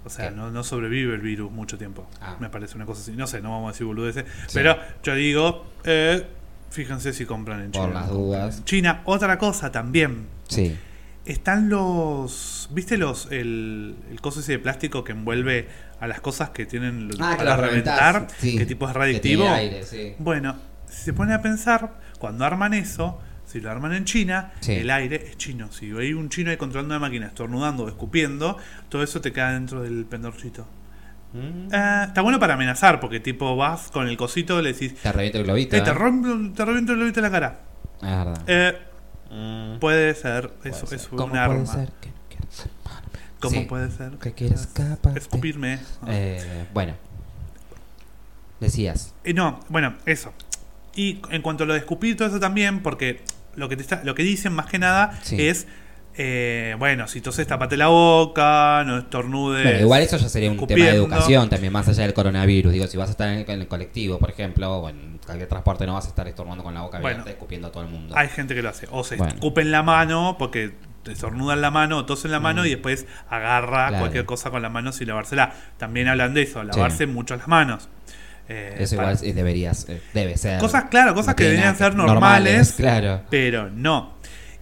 O 0.07 0.11
sea, 0.11 0.31
no, 0.31 0.51
no 0.51 0.63
sobrevive 0.65 1.15
el 1.15 1.21
virus 1.23 1.51
mucho 1.53 1.79
tiempo. 1.79 2.07
Ah. 2.21 2.37
Me 2.39 2.51
parece 2.51 2.77
una 2.77 2.85
cosa 2.87 3.01
así. 3.01 3.13
No 3.13 3.27
sé, 3.27 3.41
no 3.41 3.51
vamos 3.53 3.69
a 3.69 3.73
decir 3.73 3.87
boludeces. 3.87 4.25
Sí. 4.49 4.53
Pero 4.53 4.77
yo 5.03 5.15
digo, 5.15 5.65
eh, 5.85 6.27
fíjense 6.71 7.13
si 7.15 7.25
compran 7.25 7.61
en 7.63 7.71
Por 7.71 7.87
China. 7.87 8.01
las 8.01 8.11
dudas. 8.11 8.65
China, 8.67 9.01
otra 9.07 9.39
cosa 9.39 9.73
también. 9.73 10.27
Sí. 10.49 10.77
Están 11.27 11.69
los. 11.71 12.69
¿Viste 12.73 12.99
los 12.99 13.31
el, 13.33 13.97
el 14.11 14.21
coso 14.21 14.41
ese 14.41 14.53
de 14.53 14.59
plástico 14.59 15.05
que 15.05 15.13
envuelve 15.13 15.69
a 16.01 16.07
las 16.07 16.21
cosas 16.21 16.51
que 16.51 16.67
tienen 16.67 17.09
Ah, 17.19 17.31
que 17.33 17.45
para 17.45 17.57
reventás, 17.57 17.99
reventar? 18.15 18.37
sí. 18.39 18.59
Que 18.59 18.67
tipo 18.67 18.87
es 18.87 18.93
Que 18.93 18.99
radiactivo. 18.99 19.43
tiene 19.45 19.57
aire, 19.57 19.83
sí. 19.85 20.15
Bueno, 20.19 20.57
si 20.87 21.03
se 21.03 21.13
pone 21.15 21.33
a 21.33 21.41
pensar, 21.41 21.95
cuando 22.19 22.45
arman 22.45 22.75
eso, 22.75 23.19
si 23.47 23.61
lo 23.61 23.71
arman 23.71 23.95
en 23.95 24.05
China, 24.05 24.53
Sí. 24.61 24.73
el 24.73 24.91
aire 24.91 25.17
es 25.29 25.39
chino. 25.39 25.73
Si 25.73 25.91
hay 25.93 26.13
un 26.13 26.29
chino 26.29 26.51
ahí 26.51 26.59
controlando 26.59 26.95
una 26.95 27.01
máquina, 27.01 27.27
estornudando 27.29 27.85
o 27.85 27.89
escupiendo, 27.89 28.59
todo 28.91 29.03
eso 29.03 29.21
te 29.23 29.33
queda 29.33 29.53
dentro 29.53 29.83
del 29.83 30.05
pendorcito. 30.05 30.67
Mm. 31.33 31.73
Eh, 31.75 32.05
está 32.07 32.21
bueno 32.21 32.39
para 32.39 32.55
amenazar, 32.55 33.01
porque 33.01 33.19
tipo 33.19 33.57
vas 33.57 33.91
con 33.91 34.09
el 34.09 34.17
cosito 34.19 34.61
y 34.61 34.63
le 34.63 34.73
decís, 34.75 34.95
Te 34.97 35.11
revienta 35.11 35.39
el 35.39 35.45
globito. 35.45 35.77
eh, 35.77 35.81
te, 35.81 35.91
¿eh? 35.91 35.95
rompo- 35.95 36.53
te 36.55 36.65
reviento 36.67 36.93
el 36.93 36.99
globito 36.99 37.21
en 37.21 37.25
la 37.25 37.31
cara. 37.31 37.61
Es 37.97 38.09
verdad. 38.09 38.43
Mm. 39.35 39.79
puede 39.81 40.15
ser, 40.15 40.51
Puede 40.51 40.71
eso 40.77 40.87
ser. 40.87 40.99
es 41.01 41.09
¿Cómo 41.09 41.25
un 41.25 41.31
puede 41.31 41.43
arma. 41.43 41.67
ser 41.67 41.91
que 42.01 42.11
amarme? 42.87 43.11
¿Cómo 43.41 43.61
Sí. 43.61 43.67
puede 43.67 43.91
ser? 43.91 44.13
Que 44.19 44.33
quieras 44.33 44.61
escaparte. 44.63 45.19
Escupirme. 45.19 45.79
Eh, 46.07 46.67
bueno. 46.73 46.95
Decías. 48.61 49.15
Eh, 49.25 49.35
no, 49.35 49.61
bueno, 49.69 49.95
eso. 50.07 50.33
Y 50.95 51.21
en 51.31 51.43
cuanto 51.43 51.65
a 51.65 51.67
lo 51.67 51.73
de 51.73 51.81
escupir, 51.81 52.17
todo 52.17 52.29
eso 52.29 52.39
también, 52.41 52.83
porque 52.83 53.23
lo 53.57 53.69
que, 53.69 53.77
te 53.77 53.83
está, 53.83 54.03
lo 54.05 54.15
que 54.15 54.23
dicen 54.23 54.53
más 54.53 54.67
que 54.67 54.79
nada 54.79 55.19
Sí. 55.23 55.37
es, 55.47 55.67
eh, 56.17 56.77
bueno, 56.79 57.09
si 57.09 57.21
toses 57.21 57.47
tapate 57.47 57.77
la 57.77 57.89
boca, 57.89 58.85
no 58.87 58.99
estornudes. 58.99 59.65
Bueno, 59.65 59.81
igual 59.81 60.03
eso 60.03 60.17
ya 60.17 60.29
sería 60.29 60.51
un 60.51 60.65
tema 60.67 60.85
de 60.85 60.91
educación 60.93 61.49
también, 61.49 61.73
más 61.73 61.89
allá 61.89 62.05
del 62.05 62.15
coronavirus. 62.15 62.73
Digo, 62.73 62.87
si 62.87 62.97
vas 62.97 63.09
a 63.09 63.13
estar 63.13 63.29
en 63.29 63.41
el, 63.41 63.51
en 63.51 63.61
el 63.63 63.69
colectivo, 63.69 64.19
por 64.19 64.31
ejemplo, 64.31 64.73
o 64.79 64.89
en 64.89 65.19
cualquier 65.25 65.49
transporte, 65.49 65.87
no 65.87 65.95
vas 65.95 66.05
a 66.05 66.09
estar 66.09 66.29
estornudando 66.29 66.63
con 66.63 66.75
la 66.75 66.83
boca 66.83 66.99
Bueno. 67.01 67.17
abierta, 67.23 67.31
escupiendo 67.31 67.69
a 67.69 67.73
todo 67.73 67.83
el 67.83 67.89
mundo. 67.91 68.15
Hay 68.17 68.29
gente 68.29 68.55
que 68.55 68.63
lo 68.63 68.69
hace. 68.69 68.87
O 68.91 69.03
se 69.03 69.17
Bueno. 69.17 69.33
escupen 69.35 69.71
la 69.73 69.83
mano 69.83 70.37
porque 70.39 70.73
te 71.03 71.13
estornudan 71.13 71.61
la 71.61 71.71
mano 71.71 71.99
o 71.99 72.05
tosen 72.07 72.31
la 72.31 72.41
mano 72.41 72.63
Mm. 72.63 72.67
y 72.67 72.71
después 72.71 73.07
agarra 73.29 73.89
Claro. 73.89 73.99
cualquier 73.99 74.25
cosa 74.25 74.51
con 74.51 74.63
la 74.63 74.69
mano 74.71 74.93
sin 74.93 75.09
lavársela. 75.09 75.53
También 75.79 76.09
hablan 76.09 76.33
de 76.33 76.43
eso, 76.43 76.63
lavarse 76.63 77.07
mucho 77.07 77.37
las 77.37 77.49
manos. 77.49 77.89
Eh, 78.49 78.77
Eso 78.79 78.97
para- 78.97 79.09
igual 79.09 79.19
sí 79.19 79.33
deberías, 79.33 79.89
eh, 79.89 80.01
debe 80.13 80.37
ser. 80.37 80.61
Cosas, 80.61 80.85
claro, 80.91 81.13
cosas 81.15 81.29
No 81.33 81.37
que 81.37 81.45
deberían 81.45 81.77
ser 81.77 81.95
normales, 81.97 82.75
Claro. 82.77 83.23
pero 83.31 83.71
no. 83.71 84.15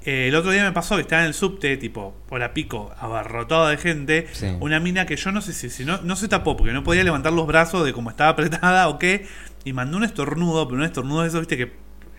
Eh, 0.05 0.29
el 0.29 0.35
otro 0.35 0.51
día 0.51 0.65
me 0.65 0.73
pasó 0.73 0.97
que 0.97 1.03
estaba 1.03 1.23
en 1.23 1.29
el 1.29 1.35
subte, 1.35 1.77
tipo, 1.77 2.15
hora 2.31 2.53
pico, 2.55 2.93
abarrotado 2.99 3.69
de 3.69 3.77
gente. 3.77 4.27
Sí. 4.33 4.47
Una 4.61 4.81
mina 4.81 5.07
que 5.07 5.17
yo 5.17 5.31
no 5.33 5.41
sé 5.41 5.53
si, 5.53 5.71
si 5.71 5.85
no, 5.85 5.99
no 6.03 6.17
se 6.17 6.27
tapó 6.29 6.57
porque 6.57 6.73
no 6.73 6.83
podía 6.83 7.05
levantar 7.05 7.33
los 7.33 7.47
brazos 7.47 7.85
de 7.85 7.93
cómo 7.93 8.11
estaba 8.11 8.31
apretada 8.31 8.89
o 8.89 8.99
qué. 8.99 9.27
Y 9.65 9.73
mandó 9.73 9.97
un 9.97 10.05
estornudo, 10.05 10.67
pero 10.67 10.79
un 10.79 10.85
estornudo 10.85 11.23
de 11.23 11.29
esos, 11.29 11.41
viste, 11.41 11.57
que 11.57 11.63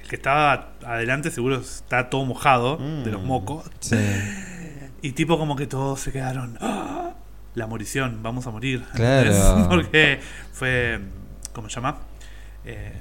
el 0.03 0.07
que 0.09 0.15
estaba 0.15 0.73
adelante 0.85 1.29
seguro 1.31 1.57
está 1.57 2.09
todo 2.09 2.23
mojado 2.25 2.77
de 2.77 3.11
los 3.11 3.21
Mm. 3.21 3.25
mocos. 3.27 3.65
Sí. 3.79 3.95
Y 5.01 5.11
tipo 5.11 5.37
como 5.37 5.57
que 5.57 5.67
todos 5.67 5.99
se 5.99 6.13
quedaron. 6.13 6.57
"Ah, 6.61 7.11
La 7.55 7.67
morición, 7.67 8.19
vamos 8.23 8.47
a 8.47 8.51
morir. 8.51 8.83
Claro. 8.95 9.67
Porque 9.69 10.21
fue. 10.53 11.01
¿Cómo 11.51 11.67
se 11.69 11.75
llama? 11.75 11.97
Eh, 12.63 12.93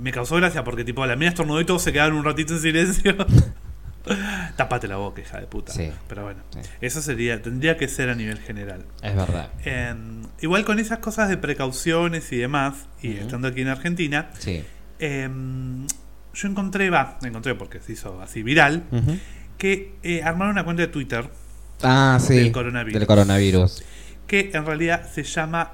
me 0.00 0.10
causó 0.10 0.36
gracia 0.36 0.64
porque 0.64 0.82
tipo 0.84 1.04
la 1.06 1.14
mina 1.16 1.28
estornudó 1.28 1.60
y 1.60 1.64
todos 1.66 1.82
se 1.82 1.92
quedaron 1.92 2.16
un 2.16 2.24
ratito 2.24 2.54
en 2.54 2.60
silencio. 2.60 3.14
Tapate 4.56 4.86
la 4.88 4.96
boca, 4.96 5.20
hija 5.22 5.40
de 5.40 5.46
puta. 5.46 5.72
Sí. 5.72 5.90
Pero 6.08 6.24
bueno, 6.24 6.42
Sí. 6.50 6.60
eso 6.80 7.00
sería, 7.02 7.40
tendría 7.42 7.76
que 7.76 7.88
ser 7.88 8.08
a 8.10 8.14
nivel 8.14 8.38
general. 8.38 8.84
Es 9.02 9.16
verdad. 9.16 9.50
Eh, 9.64 9.94
igual 10.42 10.64
con 10.64 10.78
esas 10.78 10.98
cosas 10.98 11.28
de 11.28 11.36
precauciones 11.38 12.30
y 12.32 12.36
demás, 12.36 12.86
y 13.02 13.16
estando 13.16 13.48
aquí 13.48 13.62
en 13.62 13.68
Argentina, 13.68 14.30
Sí. 14.38 14.62
eh, 14.98 15.28
yo 16.34 16.48
encontré, 16.48 16.90
va, 16.90 17.18
encontré 17.22 17.54
porque 17.54 17.80
se 17.80 17.92
hizo 17.92 18.20
así 18.20 18.42
viral, 18.42 18.84
que 19.58 19.94
eh, 20.02 20.22
armaron 20.22 20.52
una 20.52 20.64
cuenta 20.64 20.82
de 20.82 20.88
Twitter 20.88 21.28
Ah, 21.82 22.18
sí. 22.20 22.36
Del 22.36 22.52
coronavirus. 22.52 22.98
Del 22.98 23.06
coronavirus. 23.06 23.84
que 24.26 24.50
en 24.54 24.64
realidad 24.66 25.08
se 25.12 25.22
llama, 25.22 25.72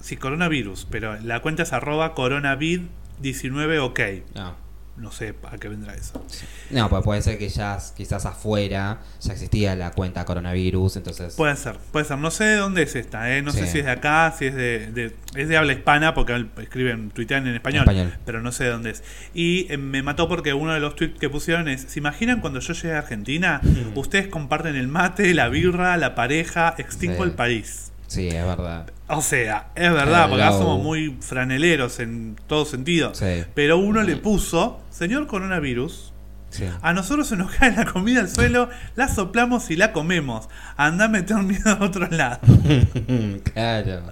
sí, 0.00 0.16
coronavirus, 0.16 0.86
pero 0.90 1.18
la 1.20 1.40
cuenta 1.42 1.62
es 1.64 1.72
arroba 1.72 2.14
coronavid19ok. 2.14 4.22
Ah, 4.36 4.54
no 4.96 5.10
sé 5.10 5.34
a 5.50 5.58
qué 5.58 5.68
vendrá 5.68 5.94
eso. 5.94 6.24
No, 6.70 6.88
pues 6.88 7.02
puede 7.02 7.20
ser 7.22 7.36
que 7.36 7.48
ya 7.48 7.78
quizás 7.96 8.26
afuera 8.26 9.00
ya 9.20 9.32
existía 9.32 9.74
la 9.74 9.90
cuenta 9.90 10.24
coronavirus, 10.24 10.96
entonces... 10.96 11.34
Puede 11.34 11.56
ser, 11.56 11.76
puede 11.92 12.04
ser. 12.04 12.18
No 12.18 12.30
sé 12.30 12.44
de 12.44 12.56
dónde 12.56 12.82
es 12.82 12.94
esta, 12.94 13.34
¿eh? 13.36 13.42
No 13.42 13.50
sé 13.50 13.66
si 13.66 13.80
es 13.80 13.84
de 13.86 13.90
acá, 13.90 14.32
si 14.38 14.46
es 14.46 14.54
de, 14.54 14.90
de- 14.92 15.14
es 15.34 15.48
de 15.48 15.56
habla 15.56 15.72
hispana, 15.72 16.14
porque 16.14 16.46
escriben, 16.62 17.10
tuitean 17.10 17.46
en 17.48 17.56
español, 17.56 17.80
Español. 17.82 18.14
pero 18.24 18.40
no 18.40 18.52
sé 18.52 18.64
de 18.64 18.70
dónde 18.70 18.90
es. 18.90 19.02
Y 19.34 19.66
eh, 19.72 19.76
me 19.78 20.02
mató 20.02 20.28
porque 20.28 20.54
uno 20.54 20.72
de 20.72 20.78
los 20.80 20.94
tweets 20.94 21.18
que 21.18 21.28
pusieron 21.28 21.66
es, 21.68 21.82
¿se 21.88 21.98
imaginan 21.98 22.40
cuando 22.40 22.60
yo 22.60 22.72
llegué 22.72 22.94
a 22.94 22.98
Argentina? 22.98 23.60
Ustedes 23.96 24.28
comparten 24.28 24.76
el 24.76 24.86
mate, 24.86 25.34
la 25.34 25.48
birra, 25.48 25.96
la 25.96 26.14
pareja, 26.14 26.74
extingo 26.78 27.16
Sí. 27.16 27.22
el 27.22 27.32
país. 27.32 27.90
Sí, 28.06 28.28
es 28.28 28.44
verdad. 28.44 28.86
O 29.08 29.20
sea, 29.20 29.68
es 29.74 29.92
verdad, 29.92 30.28
porque 30.28 30.42
acá 30.44 30.52
somos 30.56 30.82
muy 30.82 31.16
franeleros 31.20 32.00
en 32.00 32.36
todo 32.46 32.64
sentido. 32.64 33.14
Sí. 33.14 33.44
Pero 33.54 33.76
uno 33.78 34.02
le 34.02 34.16
puso, 34.16 34.80
señor 34.90 35.26
coronavirus, 35.26 36.12
Sí. 36.50 36.64
a 36.82 36.92
nosotros 36.92 37.26
se 37.26 37.36
nos 37.36 37.50
cae 37.50 37.72
la 37.74 37.84
comida 37.84 38.20
al 38.20 38.28
suelo, 38.30 38.68
la 38.96 39.08
soplamos 39.08 39.70
y 39.72 39.76
la 39.76 39.92
comemos. 39.92 40.48
Anda 40.76 41.06
a 41.06 41.08
meter 41.08 41.36
miedo 41.38 41.70
a 41.70 41.84
otro 41.84 42.06
lado. 42.08 42.38
claro. 43.52 44.02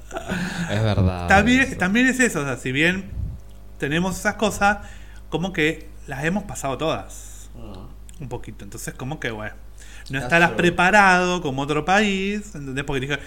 Es 0.71 0.83
verdad. 0.83 1.29
También, 1.29 1.61
eso. 1.61 1.77
también 1.77 2.07
es 2.09 2.19
eso, 2.21 2.41
o 2.41 2.45
sea, 2.45 2.57
si 2.57 2.73
bien 2.73 3.05
tenemos 3.79 4.19
esas 4.19 4.35
cosas, 4.35 4.79
como 5.29 5.53
que 5.53 5.89
las 6.07 6.25
hemos 6.25 6.43
pasado 6.45 6.77
todas. 6.79 7.49
Un 8.21 8.29
poquito. 8.29 8.65
Entonces, 8.65 8.93
como 8.95 9.19
que, 9.21 9.31
bueno, 9.31 9.55
no 10.13 10.19
estarás 10.19 10.53
preparado 10.53 11.41
como 11.43 11.63
otro 11.63 11.85
país, 11.85 12.55
¿entendés? 12.55 12.85
Porque 12.85 13.19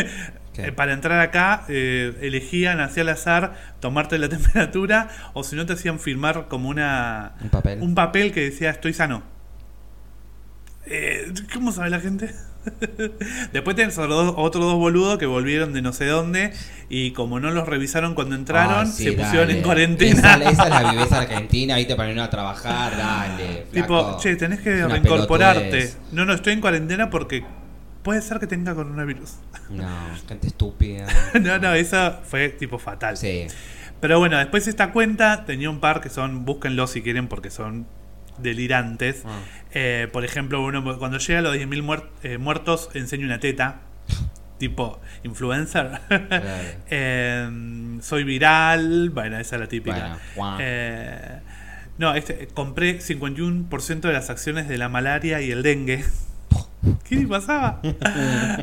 para 0.76 0.92
entrar 0.92 1.20
acá, 1.20 1.64
eh, 1.68 2.16
elegían 2.22 2.80
así 2.80 3.00
al 3.00 3.08
azar 3.08 3.74
tomarte 3.80 4.18
la 4.18 4.28
temperatura, 4.30 5.08
o 5.34 5.44
si 5.44 5.56
no 5.56 5.66
te 5.66 5.74
hacían 5.74 5.98
firmar 5.98 6.48
como 6.48 6.68
una 6.68 7.34
Un 7.42 7.50
papel. 7.50 7.82
un 7.82 7.94
papel 7.94 8.32
que 8.32 8.40
decía 8.40 8.70
estoy 8.70 8.92
sano. 8.92 9.22
Eh, 10.86 11.32
¿Cómo 11.52 11.72
sabe 11.72 11.90
la 11.90 12.00
gente? 12.00 12.34
Después 13.52 13.76
tenés 13.76 13.98
otros 13.98 14.26
dos, 14.26 14.34
otros 14.36 14.64
dos 14.64 14.74
boludos 14.76 15.18
que 15.18 15.26
volvieron 15.26 15.72
de 15.72 15.82
no 15.82 15.92
sé 15.92 16.06
dónde 16.06 16.52
y 16.88 17.12
como 17.12 17.40
no 17.40 17.50
los 17.50 17.66
revisaron 17.68 18.14
cuando 18.14 18.34
entraron, 18.36 18.86
Ah, 18.86 18.86
sí, 18.86 19.04
se 19.04 19.12
pusieron 19.12 19.48
dale. 19.48 19.58
en 19.58 19.62
cuarentena. 19.64 20.34
Esa, 20.36 20.50
esa 20.50 20.64
es 20.64 20.70
la 20.82 20.92
viveza 20.92 21.18
argentina, 21.18 21.76
viste, 21.76 21.96
para 21.96 22.10
irnos 22.10 22.26
a 22.26 22.30
trabajar, 22.30 22.96
dale. 22.96 23.66
tipo, 23.72 24.16
che, 24.20 24.36
tenés 24.36 24.60
que 24.60 24.86
reincorporarte. 24.86 25.60
pelotudez. 25.70 25.98
No, 26.12 26.24
no, 26.24 26.32
estoy 26.34 26.52
en 26.52 26.60
cuarentena 26.60 27.10
porque 27.10 27.44
puede 28.02 28.20
ser 28.22 28.38
que 28.38 28.46
tenga 28.46 28.74
coronavirus. 28.74 29.32
No, 29.70 29.86
gente 30.28 30.46
estúpida. 30.48 31.06
no, 31.40 31.58
no, 31.58 31.74
eso 31.74 32.18
fue 32.24 32.48
tipo 32.50 32.78
fatal. 32.78 33.16
Sí. 33.16 33.46
Pero 34.00 34.18
bueno, 34.18 34.36
después 34.38 34.66
esta 34.66 34.90
cuenta 34.92 35.44
tenía 35.44 35.70
un 35.70 35.78
par 35.80 36.00
que 36.00 36.10
son, 36.10 36.44
búsquenlo 36.44 36.86
si 36.88 37.02
quieren 37.02 37.28
porque 37.28 37.50
son 37.50 37.86
delirantes. 38.38 39.22
Ah. 39.26 39.38
Eh, 39.72 40.08
por 40.12 40.24
ejemplo, 40.24 40.62
uno 40.62 40.98
cuando 40.98 41.18
llega 41.18 41.38
a 41.38 41.42
los 41.42 41.54
10.000 41.56 41.82
muer- 41.82 42.08
eh, 42.22 42.38
muertos 42.38 42.88
enseña 42.94 43.26
una 43.26 43.40
teta. 43.40 43.80
tipo 44.58 45.00
influencer. 45.24 45.90
Eh, 46.90 47.98
soy 48.00 48.22
viral. 48.24 49.10
Bueno, 49.10 49.38
esa 49.38 49.56
es 49.56 49.60
la 49.60 49.66
típica. 49.68 50.18
Bueno. 50.36 50.58
Eh, 50.60 51.40
no, 51.98 52.14
este, 52.14 52.46
compré 52.54 53.00
51% 53.00 54.00
de 54.08 54.12
las 54.12 54.30
acciones 54.30 54.68
de 54.68 54.78
la 54.78 54.88
malaria 54.88 55.40
y 55.40 55.50
el 55.50 55.62
dengue. 55.62 56.04
¿Qué 57.08 57.16
le 57.16 57.26
pasaba? 57.26 57.80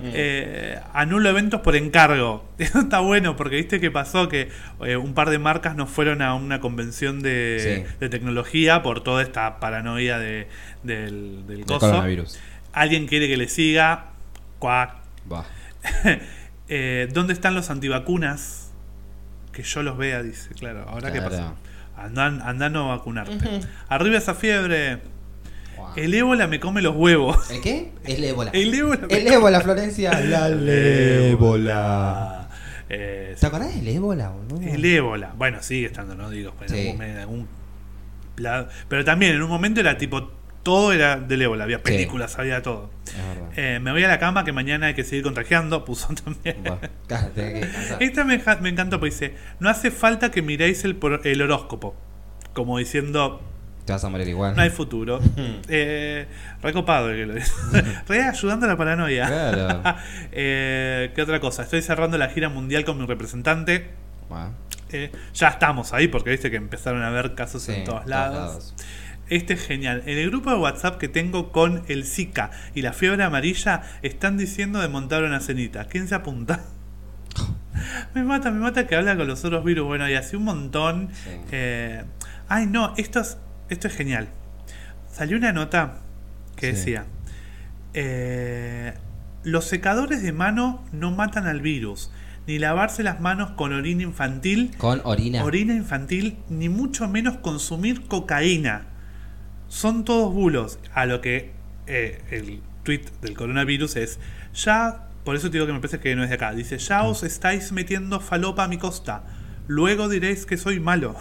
Eh, 0.02 0.80
anulo 0.94 1.30
eventos 1.30 1.62
por 1.62 1.76
encargo. 1.76 2.46
Eso 2.58 2.80
está 2.80 3.00
bueno 3.00 3.36
porque 3.36 3.56
viste 3.58 3.80
que 3.80 3.92
pasó 3.92 4.28
que 4.30 4.50
eh, 4.86 4.98
un 4.98 5.14
par 5.14 5.30
de 5.30 5.40
marcas 5.40 5.76
no 5.76 5.88
fueron 5.88 6.22
a 6.22 6.34
una 6.36 6.60
convención 6.60 7.22
de, 7.22 7.86
Sí. 7.88 7.96
de 8.00 8.10
tecnología 8.10 8.82
por 8.84 9.02
toda 9.04 9.22
esta 9.24 9.60
paranoia 9.60 10.20
de, 10.20 10.48
del, 10.84 11.46
del 11.48 11.66
coso. 11.66 11.80
coronavirus. 11.82 12.40
Alguien 12.74 13.08
quiere 13.08 13.28
que 13.28 13.38
le 13.38 13.48
siga. 13.48 14.08
Cuac. 14.60 14.96
Va. 15.32 15.46
Eh, 16.68 17.08
¿Dónde 17.14 17.34
están 17.34 17.56
los 17.56 17.70
antivacunas? 17.70 18.72
Que 19.54 19.64
yo 19.64 19.82
los 19.84 19.98
vea, 19.98 20.22
dice. 20.22 20.54
Claro, 20.54 20.86
ahora 20.88 21.12
qué 21.12 21.20
Claro. 21.20 21.30
pasa. 21.32 21.54
Andan, 21.98 22.42
anda 22.42 22.68
a 22.68 22.88
vacunarte. 22.96 23.62
Arriba 23.88 24.18
esa 24.18 24.36
fiebre. 24.36 25.00
El 25.95 26.13
ébola 26.13 26.48
me 26.48 26.59
come 26.59 26.81
los 26.81 26.95
huevos. 26.95 27.50
¿El 27.51 27.62
qué? 27.62 27.91
El 28.05 28.24
ébola. 28.24 28.51
El 28.53 28.74
ébola 28.74 29.00
El 29.09 29.27
ébola, 29.27 29.62
Florencia. 29.62 30.19
La 30.21 30.48
ébola. 30.50 32.50
Eh, 32.89 33.36
¿Te 33.39 33.45
acordás 33.45 33.75
del 33.75 33.88
ébola, 33.88 34.29
boludo? 34.29 34.62
el 34.67 34.83
ébola. 34.83 35.33
Bueno, 35.38 35.62
sigue 35.62 35.88
estando, 35.88 36.15
¿no? 36.15 36.29
Digo, 36.29 36.53
en 36.62 36.69
Sí. 36.69 36.88
algún- 36.89 37.01
en 37.03 37.17
algún. 37.17 37.48
Pero 38.88 39.03
también 39.05 39.36
en 39.36 39.41
un 39.41 39.50
momento 39.50 39.79
era 39.81 39.98
tipo. 39.98 40.31
Todo 40.63 40.91
era 40.91 41.17
del 41.17 41.41
ébola. 41.41 41.63
Había 41.63 41.81
películas, 41.81 42.38
había 42.38 42.62
todo. 42.62 42.89
Eh, 43.55 43.79
me 43.81 43.91
voy 43.91 44.03
a 44.03 44.07
la 44.07 44.19
cama 44.19 44.43
que 44.43 44.51
mañana 44.51 44.88
hay 44.88 44.93
que 44.93 45.03
seguir 45.03 45.24
contagiando. 45.24 45.86
Puso 45.86 46.09
también. 46.13 46.57
Esta 48.00 48.24
me, 48.24 48.41
me 48.62 48.69
encantó, 48.69 49.00
porque 49.00 49.13
dice, 49.13 49.33
no 49.59 49.69
hace 49.69 49.91
falta 49.91 50.31
que 50.31 50.41
miréis 50.41 50.83
el, 50.83 50.98
el 51.24 51.41
horóscopo. 51.41 51.95
Como 52.53 52.77
diciendo, 52.77 53.41
Te 53.89 53.93
vas 53.93 54.03
a 54.03 54.10
morir 54.10 54.27
igual. 54.27 54.55
no 54.55 54.62
hay 54.62 54.69
futuro. 54.69 55.19
eh, 55.67 56.27
recopado 56.62 57.10
el 57.10 57.15
que 57.17 57.25
lo 57.25 57.34
dice. 57.34 57.51
Re 58.08 58.22
ayudando 58.22 58.67
a 58.67 58.69
la 58.69 58.77
paranoia. 58.77 59.25
Claro. 59.25 59.81
Eh, 60.31 61.12
¿Qué 61.15 61.22
otra 61.24 61.39
cosa? 61.39 61.63
Estoy 61.63 61.81
cerrando 61.81 62.15
la 62.19 62.29
gira 62.29 62.50
mundial 62.50 62.86
con 62.86 63.00
mi 63.00 63.08
representante. 63.08 63.89
Eh, 64.91 65.12
ya 65.34 65.48
estamos 65.48 65.91
ahí, 65.93 66.08
porque 66.08 66.29
viste 66.29 66.51
que 66.51 66.58
empezaron 66.58 67.01
a 67.01 67.08
haber 67.08 67.34
casos 67.34 67.63
Sí, 67.63 67.72
en 67.72 67.84
todos 67.84 68.05
lados. 68.05 68.38
lados. 68.38 68.75
Este 69.27 69.55
es 69.55 69.65
genial. 69.65 70.03
En 70.05 70.19
el 70.19 70.29
grupo 70.29 70.51
de 70.51 70.58
WhatsApp 70.58 71.00
que 71.00 71.08
tengo 71.08 71.51
con 71.51 71.81
el 71.88 72.05
Zika 72.05 72.51
y 72.75 72.84
la 72.84 72.93
fiebre 72.93 73.24
amarilla 73.24 73.81
están 74.03 74.38
diciendo 74.38 74.79
de 74.81 74.88
montar 74.88 75.24
una 75.24 75.39
cenita. 75.39 75.86
¿Quién 75.86 76.08
se 76.08 76.13
apunta? 76.13 76.60
me 78.13 78.22
mata, 78.24 78.51
me 78.51 78.60
mata 78.60 78.86
que 78.86 78.96
habla 78.96 79.17
con 79.17 79.27
los 79.27 79.43
otros 79.43 79.63
virus. 79.63 79.88
Bueno, 79.88 80.08
y 80.08 80.13
así 80.13 80.36
un 80.36 80.43
montón. 80.43 81.10
Sí. 81.24 81.29
Eh, 81.51 82.03
ay, 82.50 82.67
no, 82.67 82.93
esto 82.98 83.22
es, 83.22 83.39
esto 83.70 83.88
es 83.88 83.96
genial. 83.96 84.30
Salió 85.12 85.38
una 85.38 85.52
nota 85.54 86.00
que 86.56 86.68
Sí. 86.68 86.74
decía: 86.78 87.06
eh, 87.94 88.94
Los 89.44 89.66
secadores 89.66 90.22
de 90.22 90.34
mano 90.34 90.84
no 90.92 91.12
matan 91.12 91.48
al 91.48 91.62
virus, 91.62 92.12
ni 92.46 92.60
lavarse 92.60 93.04
las 93.04 93.22
manos 93.22 93.52
con 93.52 93.72
orina 93.74 94.04
infantil 94.04 94.76
Con 94.78 95.02
orina. 95.06 95.44
orina 95.46 95.74
infantil, 95.74 96.38
ni 96.50 96.68
mucho 96.68 97.08
menos 97.08 97.38
consumir 97.38 98.06
cocaína. 98.08 98.86
Son 99.70 100.04
todos 100.04 100.34
bulos. 100.34 100.80
A 100.94 101.06
lo 101.06 101.22
que 101.22 101.52
eh, 101.88 102.22
el 102.32 102.62
tweet 102.84 103.04
del 103.22 103.36
coronavirus 103.36 103.96
es, 103.96 104.20
ya, 104.54 105.08
por 105.24 105.36
eso 105.36 105.48
te 105.50 105.54
digo 105.58 105.68
que 105.68 105.74
me 105.74 105.80
parece 105.80 106.00
que 106.00 106.16
no 106.16 106.24
es 106.24 106.30
de 106.30 106.36
acá, 106.36 106.52
dice, 106.54 106.78
ya 106.80 107.04
os 107.04 107.24
estáis 107.24 107.72
metiendo 107.72 108.20
falopa 108.20 108.64
a 108.66 108.68
mi 108.68 108.78
costa. 108.78 109.24
Luego 109.68 110.10
diréis 110.10 110.46
que 110.46 110.58
soy 110.58 110.80
malo. 110.80 111.16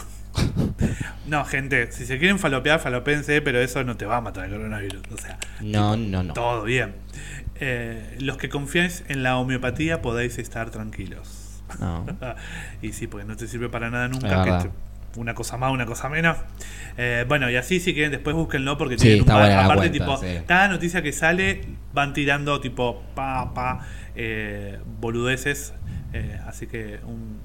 No, 1.27 1.45
gente, 1.45 1.93
si 1.93 2.07
se 2.07 2.19
quieren 2.19 2.39
falopear, 2.39 2.81
falopense, 2.81 3.41
pero 3.43 3.61
eso 3.61 3.85
no 3.85 3.97
te 3.97 4.07
va 4.07 4.19
a 4.19 4.21
matar 4.21 4.47
el 4.47 4.53
coronavirus. 4.53 5.03
O 5.13 5.17
sea, 5.19 5.39
No, 5.61 5.97
no, 5.97 6.23
no. 6.23 6.33
todo 6.33 6.63
bien. 6.65 6.95
Eh, 7.61 8.17
los 8.21 8.37
que 8.37 8.49
confiáis 8.49 9.05
en 9.09 9.23
la 9.23 9.37
homeopatía 9.37 10.01
podéis 10.03 10.39
estar 10.39 10.71
tranquilos. 10.71 11.63
No. 11.81 12.07
y 12.83 12.93
sí, 12.93 13.07
porque 13.07 13.27
no 13.27 13.37
te 13.37 13.47
sirve 13.47 13.69
para 13.69 13.91
nada 13.91 14.09
nunca. 14.09 14.29
que 14.45 14.51
verdad. 14.51 14.63
te- 14.65 14.89
una 15.17 15.35
cosa 15.35 15.57
más, 15.57 15.73
una 15.73 15.85
cosa 15.87 16.09
menos. 16.09 16.37
Eh, 16.97 17.25
bueno, 17.27 17.51
y 17.51 17.57
así 17.57 17.81
si 17.81 17.93
quieren 17.93 18.13
después 18.13 18.37
búsquenlo 18.37 18.79
porque 18.79 18.97
Sí, 18.97 19.03
tienen 19.09 19.23
un 19.25 19.31
aparte 19.31 19.75
cuenta, 19.77 19.93
tipo, 19.93 20.17
sí. 20.19 20.27
cada 20.47 20.69
noticia 20.69 21.03
que 21.03 21.13
sale 21.13 21.63
van 21.93 22.13
tirando 22.13 22.61
tipo 22.61 23.03
pa 23.15 23.53
pa 23.53 23.81
eh, 24.15 24.79
boludeces. 25.01 25.75
Así 26.47 26.67
que 26.69 27.01
un, 27.05 27.39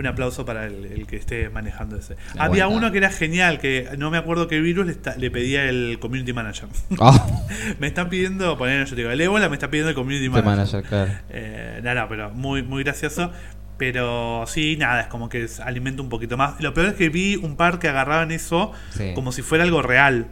un 0.00 0.06
aplauso 0.06 0.44
para 0.44 0.66
el, 0.66 0.84
el 0.86 1.06
que 1.06 1.16
esté 1.16 1.48
manejando 1.50 1.96
ese. 1.96 2.16
La 2.34 2.44
Había 2.44 2.68
uno 2.68 2.90
que 2.92 2.98
era 2.98 3.10
genial, 3.10 3.58
que 3.58 3.88
no 3.98 4.10
me 4.10 4.18
acuerdo 4.18 4.48
qué 4.48 4.60
virus 4.60 4.86
le, 4.86 4.92
está- 4.92 5.16
le 5.16 5.30
pedía 5.30 5.64
el 5.68 5.98
community 6.00 6.32
manager. 6.32 6.68
Oh, 6.98 7.44
me 7.78 7.86
están 7.88 8.08
pidiendo, 8.08 8.56
poner 8.58 8.84
yo 8.86 8.90
te 8.90 8.96
digo, 9.02 9.10
el 9.10 9.20
ébola 9.20 9.48
me 9.48 9.56
está 9.56 9.68
pidiendo 9.70 9.90
el 9.90 9.94
community 9.96 10.28
manager. 10.28 10.44
manager, 10.56 10.82
claro. 10.84 11.12
Eh, 11.30 11.80
no, 11.82 11.94
no, 11.94 12.08
pero 12.08 12.30
muy, 12.30 12.62
muy 12.62 12.82
gracioso. 12.84 13.32
Pero 13.76 14.44
sí, 14.48 14.76
nada, 14.76 15.02
es 15.02 15.06
como 15.06 15.28
que 15.28 15.46
alimenta 15.64 16.02
un 16.02 16.08
poquito 16.08 16.36
más. 16.36 16.60
Lo 16.60 16.74
peor 16.74 16.88
es 16.88 16.94
que 16.94 17.10
vi 17.10 17.36
un 17.36 17.56
par 17.56 17.78
que 17.78 17.88
agarraban 17.88 18.32
eso 18.32 18.72
Sí. 18.90 19.12
como 19.14 19.30
si 19.30 19.42
fuera 19.42 19.62
algo 19.64 19.82
real. 19.82 20.26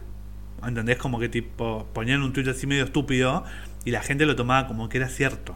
¿Entendés? 0.65 0.97
Como 0.97 1.17
que 1.19 1.29
tipo 1.29 1.87
ponían 1.93 2.23
un 2.23 2.33
tweet 2.33 2.49
así 2.49 2.67
medio 2.67 2.83
estúpido 2.83 3.45
y 3.85 3.91
la 3.91 4.01
gente 4.01 4.25
lo 4.25 4.35
tomaba 4.35 4.67
como 4.67 4.89
que 4.89 4.97
era 4.97 5.07
cierto. 5.07 5.53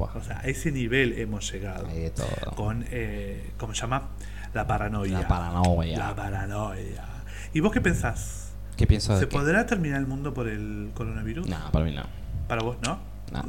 Buah, 0.00 0.16
O 0.16 0.22
sea, 0.22 0.38
a 0.40 0.44
ese 0.44 0.72
nivel 0.72 1.18
hemos 1.18 1.50
llegado. 1.52 1.86
hay 1.86 2.00
de 2.00 2.10
todo. 2.10 2.26
Con, 2.56 2.84
eh, 2.90 3.50
¿cómo 3.58 3.74
se 3.74 3.82
llama? 3.82 4.08
La 4.54 4.66
paranoia. 4.66 5.20
La 5.20 5.28
paranoia. 5.28 5.98
La 5.98 6.16
paranoia. 6.16 7.04
¿Y 7.52 7.60
vos 7.60 7.70
qué 7.72 7.80
pensás? 7.80 8.52
¿Qué 8.76 8.86
pienso 8.86 9.12
de 9.14 9.20
¿Se 9.20 9.28
qué? 9.28 9.36
podrá 9.36 9.66
terminar 9.66 10.00
el 10.00 10.06
mundo 10.06 10.32
por 10.32 10.48
el 10.48 10.90
coronavirus? 10.94 11.46
No, 11.48 11.70
para 11.70 11.84
mí 11.84 11.94
no. 11.94 12.04
Para 12.48 12.62
vos, 12.62 12.76
¿no? 12.82 12.98
No. 13.32 13.44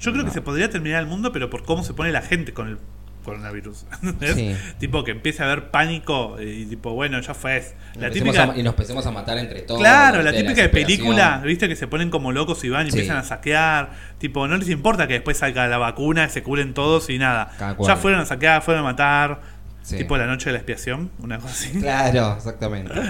Yo 0.00 0.12
creo 0.12 0.24
que 0.24 0.30
se 0.30 0.40
podría 0.40 0.70
terminar 0.70 1.00
el 1.00 1.06
mundo, 1.06 1.32
pero 1.32 1.50
por 1.50 1.64
cómo 1.64 1.82
se 1.82 1.92
pone 1.92 2.12
la 2.12 2.22
gente 2.22 2.54
con 2.54 2.68
el 2.68 2.78
coronavirus. 3.24 3.86
Sí. 4.34 4.56
Tipo 4.78 5.04
que 5.04 5.10
empiece 5.12 5.42
a 5.42 5.46
haber 5.46 5.70
pánico 5.70 6.36
y 6.40 6.66
tipo, 6.66 6.92
bueno, 6.92 7.20
ya 7.20 7.34
fue. 7.34 7.58
Y 7.94 7.98
La 7.98 8.08
nos 8.08 8.16
empecemos 8.16 8.34
típica. 8.36 8.52
a- 8.52 8.58
y 8.58 8.62
nos 8.62 8.72
empecemos 8.74 9.06
a 9.06 9.10
matar 9.10 9.38
entre 9.38 9.62
todos. 9.62 9.80
Claro, 9.80 10.22
la 10.22 10.32
típica 10.32 10.62
de 10.62 10.68
película, 10.68 11.40
viste, 11.44 11.68
que 11.68 11.76
se 11.76 11.86
ponen 11.86 12.10
como 12.10 12.32
locos 12.32 12.62
y 12.64 12.68
van 12.68 12.86
y 12.86 12.90
Sí. 12.90 12.98
empiezan 12.98 13.18
a 13.18 13.24
saquear. 13.24 13.90
Tipo, 14.18 14.46
no 14.48 14.56
les 14.56 14.68
importa 14.68 15.06
que 15.06 15.14
después 15.14 15.38
salga 15.38 15.66
la 15.68 15.78
vacuna, 15.78 16.28
se 16.28 16.42
curen 16.42 16.74
todos 16.74 17.08
y 17.10 17.18
nada. 17.18 17.50
Ya 17.86 17.96
fueron 17.96 18.20
a 18.20 18.26
saquear, 18.26 18.62
fueron 18.62 18.82
a 18.84 18.86
matar. 18.90 19.40
Sí. 19.82 19.96
Tipo 19.96 20.18
la 20.18 20.26
noche 20.26 20.46
de 20.46 20.52
la 20.52 20.58
expiación, 20.58 21.10
una 21.20 21.38
cosa 21.38 21.54
así. 21.54 21.80
Claro, 21.80 22.34
exactamente. 22.36 22.92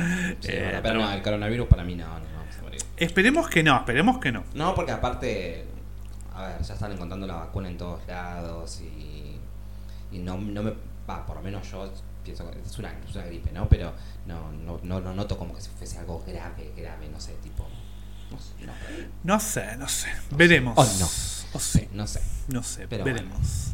Eh, 0.44 0.62
bueno, 0.64 0.78
pero 0.82 0.94
no, 1.00 1.12
el 1.12 1.20
coronavirus 1.22 1.66
para 1.66 1.82
mí 1.84 1.96
no, 1.96 2.06
no 2.06 2.12
vamos 2.36 2.56
a 2.58 2.62
morir. 2.62 2.80
Esperemos 2.96 3.48
que 3.48 3.62
no, 3.64 3.76
esperemos 3.76 4.18
que 4.18 4.30
no. 4.32 4.44
No, 4.54 4.74
porque 4.74 4.92
aparte, 4.92 5.64
a 6.34 6.42
ver, 6.46 6.62
ya 6.62 6.74
están 6.74 6.92
encontrando 6.92 7.26
la 7.26 7.34
vacuna 7.34 7.68
en 7.68 7.76
todos 7.76 8.00
lados 8.06 8.80
y, 8.80 9.19
y 10.12 10.18
no, 10.18 10.36
no 10.38 10.62
me, 10.62 10.72
va, 11.08 11.24
por 11.26 11.36
lo 11.36 11.42
menos 11.42 11.70
yo 11.70 11.90
pienso 12.24 12.50
que 12.50 12.58
es 12.60 12.78
una, 12.78 12.90
es 13.08 13.14
una 13.14 13.24
gripe, 13.24 13.50
¿no? 13.52 13.68
Pero 13.68 13.92
no, 14.26 14.50
no, 14.52 14.80
no, 14.82 15.00
no 15.00 15.14
noto 15.14 15.38
como 15.38 15.54
que 15.54 15.60
si 15.60 15.70
fuese 15.70 15.98
algo 15.98 16.22
grave, 16.26 16.72
grave, 16.76 17.08
no 17.08 17.20
sé, 17.20 17.34
tipo, 17.42 17.66
no 18.30 18.38
sé, 18.38 18.66
no, 18.66 18.72
No 19.24 19.40
sé, 19.40 19.76
no 19.76 19.88
sé. 19.88 20.08
Veremos. 20.32 20.76
O 20.78 20.84
no. 20.84 21.06
O 21.52 21.58
sí, 21.58 21.88
no 21.92 22.06
sé. 22.06 22.20
no 22.48 22.62
sé, 22.62 22.86
Pero 22.88 23.04
veremos. 23.04 23.72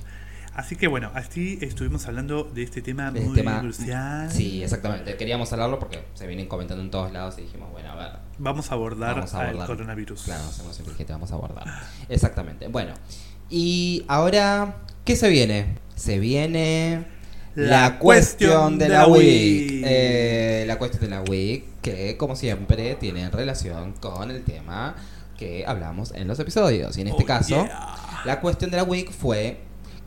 Así 0.55 0.75
que 0.77 0.87
bueno, 0.87 1.11
así 1.15 1.59
estuvimos 1.61 2.07
hablando 2.07 2.45
de 2.45 2.63
este 2.63 2.81
tema 2.81 3.11
De 3.11 3.19
este 3.19 3.29
muy 3.29 3.37
tema- 3.37 3.61
crucial. 3.61 4.33
Sí, 4.33 4.63
exactamente. 4.63 5.15
Queríamos 5.19 5.53
hablarlo 5.53 5.79
porque 5.79 6.07
se 6.15 6.27
vienen 6.27 6.49
comentando 6.49 6.83
en 6.83 6.91
todos 6.91 7.13
lados 7.13 7.35
y 7.37 7.43
dijimos, 7.43 7.71
bueno, 7.73 7.91
a 7.93 7.95
ver, 7.97 8.13
Vamos 8.39 8.71
a 8.71 8.75
abordar, 8.75 9.17
Vamos 9.17 9.35
a 9.35 9.43
abordar. 9.49 9.67
coronavirus. 9.67 10.23
Claro, 10.23 10.45
hacemos 10.45 10.79
inteligente, 10.79 11.13
vamos 11.13 11.31
a 11.31 11.35
abordar. 11.35 11.67
Exactamente. 12.09 12.69
Bueno, 12.69 12.95
y 13.51 14.07
ahora, 14.09 14.77
¿qué 15.05 15.15
se 15.17 15.29
viene? 15.29 15.77
Se 15.97 16.19
viene 16.21 17.05
La 17.57 17.99
cuestión 17.99 18.79
de 18.79 18.89
la 18.89 19.07
week. 19.07 19.83
Eh, 19.85 20.65
la 20.67 20.77
cuestión 20.79 21.03
de 21.05 21.09
la 21.11 21.23
week, 21.23 21.65
que 21.83 22.17
como 22.19 22.37
siempre 22.37 22.95
tiene 22.97 23.31
relación 23.31 23.95
con 23.95 24.31
el 24.31 24.43
tema 24.45 24.95
que 25.39 25.65
hablamos 25.67 26.13
en 26.15 26.29
los 26.29 26.39
episodios. 26.39 26.97
Y 26.99 27.01
en 27.03 27.09
este 27.09 27.23
Oh, 27.25 27.27
caso, 27.27 27.65
yeah. 27.65 28.23
la 28.25 28.41
cuestión 28.41 28.71
de 28.71 28.77
la 28.77 28.85
week 28.85 29.11
fue, 29.11 29.59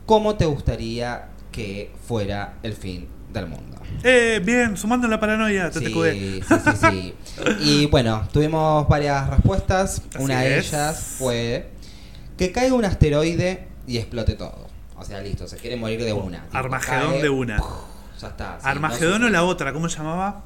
¿cómo 0.06 0.36
te 0.36 0.44
gustaría 0.46 1.26
que 1.52 1.90
fuera 2.06 2.54
el 2.62 2.72
fin 2.74 3.08
del 3.32 3.46
mundo? 3.48 3.76
Eh, 4.04 4.40
bien, 4.44 4.76
sumando 4.76 5.08
la 5.08 5.18
paranoia, 5.18 5.72
Sí, 5.72 5.80
TTQD. 5.80 6.12
sí, 6.12 6.40
sí, 6.48 6.70
sí. 6.80 7.14
Y 7.64 7.86
bueno, 7.86 8.28
tuvimos 8.32 8.88
varias 8.88 9.28
respuestas. 9.28 10.02
Así 10.14 10.22
Una 10.22 10.40
de 10.42 10.58
es. 10.58 10.68
ellas 10.68 11.00
fue 11.18 11.68
que 12.36 12.52
caiga 12.52 12.74
un 12.74 12.84
asteroide 12.84 13.66
y 13.88 13.98
explote 13.98 14.34
todo. 14.34 14.69
O 15.00 15.04
sea, 15.04 15.20
listo, 15.22 15.48
se 15.48 15.56
quiere 15.56 15.76
morir 15.76 16.04
de 16.04 16.12
una. 16.12 16.44
Armagedón 16.52 17.12
cae, 17.12 17.22
de 17.22 17.28
una. 17.30 17.56
Ya 18.20 18.28
está. 18.28 18.58
sí, 18.60 18.68
Armagedón 18.68 19.22
no 19.22 19.26
o 19.28 19.30
la 19.30 19.42
otra, 19.44 19.72
¿cómo 19.72 19.88
se 19.88 19.96
llamaba? 19.98 20.44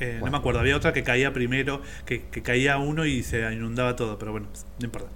Eh, 0.00 0.20
No 0.24 0.30
me 0.30 0.38
acuerdo, 0.38 0.60
había 0.60 0.74
otra 0.76 0.94
que 0.94 1.02
caía 1.04 1.32
primero, 1.34 1.82
que, 2.06 2.22
que 2.28 2.42
caía 2.42 2.78
uno 2.78 3.04
y 3.04 3.22
se 3.22 3.40
inundaba 3.52 3.94
todo, 3.96 4.18
pero 4.18 4.32
bueno, 4.32 4.46
no 4.78 4.84
importa. 4.86 5.08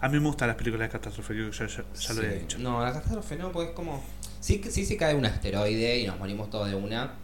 A 0.00 0.08
mí 0.10 0.20
me 0.20 0.26
gustan 0.26 0.48
las 0.48 0.56
películas 0.58 0.88
de 0.88 0.92
catástrofe, 0.92 1.32
creo 1.34 1.50
que 1.50 1.56
ya, 1.56 1.66
ya- 1.66 1.76
ya 1.76 1.82
lo 1.82 2.20
Sí. 2.20 2.26
había 2.26 2.38
dicho. 2.38 2.58
No, 2.58 2.84
la 2.84 2.92
catástrofe 2.92 3.36
no, 3.36 3.50
porque 3.50 3.70
es 3.70 3.74
como. 3.74 4.04
Sí, 4.40 4.58
que- 4.60 4.70
sí, 4.70 4.84
sí 4.84 4.96
cae 4.98 5.14
un 5.14 5.24
asteroide 5.24 5.98
y 5.98 6.06
nos 6.06 6.18
morimos 6.18 6.50
todos 6.50 6.68
de 6.68 6.74
una. 6.76 7.14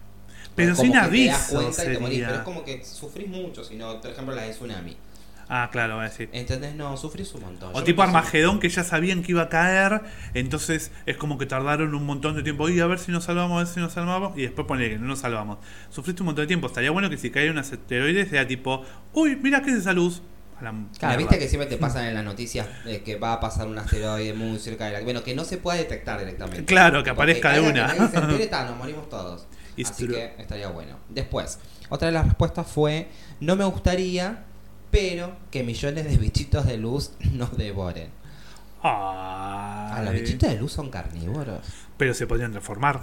Pero 0.57 0.75
sin 0.75 0.87
que 0.87 0.91
te 0.93 0.97
das 0.99 1.07
aviso 1.07 1.55
cuenta 1.63 1.85
y 1.85 1.89
te 1.95 1.99
morís, 1.99 2.21
pero 2.25 2.35
es 2.37 2.43
como 2.43 2.65
que 2.65 2.85
sufrís 2.85 3.29
mucho, 3.29 3.63
si 3.63 3.77
no, 3.77 4.01
por 4.01 4.11
ejemplo, 4.11 4.35
la 4.35 4.43
de 4.43 4.51
tsunami. 4.53 4.97
Ah, 5.49 5.69
claro, 5.71 5.97
va 5.97 6.03
a 6.05 6.09
decir. 6.09 6.29
¿Entendés? 6.33 6.75
No, 6.75 6.97
sufrís 6.97 7.33
un 7.35 7.43
montón. 7.43 7.71
O 7.75 7.79
Yo 7.79 7.85
tipo 7.85 8.03
Armagedón 8.03 8.61
que 8.61 8.69
ya 8.69 8.83
sabían 8.83 9.23
que 9.23 9.33
iba 9.33 9.43
a 9.43 9.49
caer, 9.49 10.01
entonces 10.33 10.91
es 11.07 11.17
como 11.17 11.37
que 11.39 11.47
tardaron 11.47 11.95
un 11.95 12.05
montón 12.07 12.35
de 12.35 12.43
tiempo, 12.43 12.69
y 12.69 12.81
a 12.81 12.87
ver 12.87 12.99
si 12.99 13.13
nos 13.13 13.25
salvamos, 13.25 13.57
a 13.57 13.65
ver 13.65 13.67
si 13.67 13.81
nos 13.81 13.93
salvamos, 13.93 14.37
y 14.39 14.43
después 14.43 14.67
ponle 14.67 14.89
que 14.91 14.99
no 14.99 15.07
nos 15.07 15.19
salvamos. 15.21 15.59
Sufriste 15.91 16.23
un 16.23 16.27
montón 16.27 16.45
de 16.45 16.47
tiempo, 16.49 16.67
estaría 16.69 16.91
bueno 16.91 17.11
que 17.11 17.19
si 17.19 17.31
cae 17.31 17.51
un 17.51 17.59
asteroide 17.59 18.27
sea 18.27 18.47
tipo, 18.47 18.83
uy, 19.13 19.37
mira 19.37 19.61
qué 19.63 19.71
es 19.71 19.77
esa 19.79 19.93
luz. 19.93 20.23
A 20.59 20.63
la 20.63 20.71
Claro, 20.71 20.87
mierda. 21.01 21.17
viste 21.17 21.39
que 21.41 21.49
siempre 21.49 21.69
te 21.69 21.77
pasan 21.79 22.07
en 22.07 22.15
las 22.15 22.25
noticias 22.25 22.69
eh, 22.87 23.03
que 23.05 23.17
va 23.17 23.33
a 23.33 23.41
pasar 23.41 23.67
un 23.67 23.77
asteroide 23.77 24.33
muy 24.35 24.57
cerca 24.61 24.87
de 24.87 24.93
la. 24.93 25.01
Bueno, 25.01 25.23
que 25.25 25.35
no 25.35 25.45
se 25.45 25.59
pueda 25.59 25.77
detectar 25.77 26.21
directamente. 26.21 26.65
Claro, 26.65 27.03
que 27.03 27.11
aparezca 27.11 27.53
de 27.53 27.61
una. 27.61 27.89
que 27.93 28.09
se 28.09 28.17
entere, 28.19 28.47
ta, 28.47 28.65
nos 28.65 28.77
morimos 28.77 29.09
todos. 29.09 29.49
It's 29.77 29.91
Así 29.91 30.05
true. 30.07 30.15
que 30.15 30.35
estaría 30.41 30.69
bueno. 30.69 30.97
Después, 31.09 31.59
otra 31.89 32.07
de 32.07 32.13
las 32.13 32.25
respuestas 32.27 32.69
fue: 32.69 33.09
No 33.41 33.57
me 33.57 33.65
gustaría, 33.65 34.45
pero 34.95 35.33
que 35.51 35.65
millones 35.65 36.05
de 36.09 36.17
bichitos 36.17 36.65
de 36.67 36.77
luz 36.77 37.11
nos 37.33 37.57
devoren. 37.57 38.11
Ah, 38.83 40.01
los 40.05 40.13
bichitos 40.15 40.49
de 40.51 40.57
luz 40.57 40.73
son 40.73 40.91
carnívoros. 40.91 41.67
Pero 41.97 42.15
se 42.15 42.27
podrían 42.27 42.53
transformar. 42.53 43.01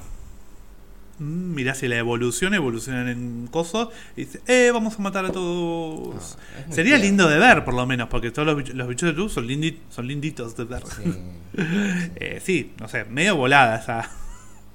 Mm, 1.19 1.53
mirá 1.53 1.75
si 1.75 1.87
la 1.87 1.97
evolución 1.97 2.53
evolucionan 2.53 3.07
en 3.09 3.47
cosas 3.47 3.89
y 4.15 4.25
dice, 4.25 4.41
eh, 4.47 4.71
vamos 4.71 4.97
a 4.97 5.01
matar 5.01 5.25
a 5.25 5.31
todos. 5.31 6.37
Ah, 6.57 6.71
Sería 6.71 6.97
lindo 6.97 7.27
de 7.27 7.37
ver, 7.39 7.65
por 7.65 7.73
lo 7.73 7.85
menos, 7.85 8.09
porque 8.09 8.31
todos 8.31 8.47
los 8.73 8.87
bichos 8.87 9.07
de 9.09 9.13
luz 9.13 9.33
son, 9.33 9.47
lindi- 9.47 9.79
son 9.89 10.07
linditos 10.07 10.55
de 10.55 10.63
ver. 10.65 10.83
Sí. 10.87 11.03
Eh, 11.53 12.39
sí, 12.41 12.73
no 12.79 12.87
sé, 12.87 13.03
medio 13.03 13.35
volada 13.35 13.75
esa. 13.75 14.09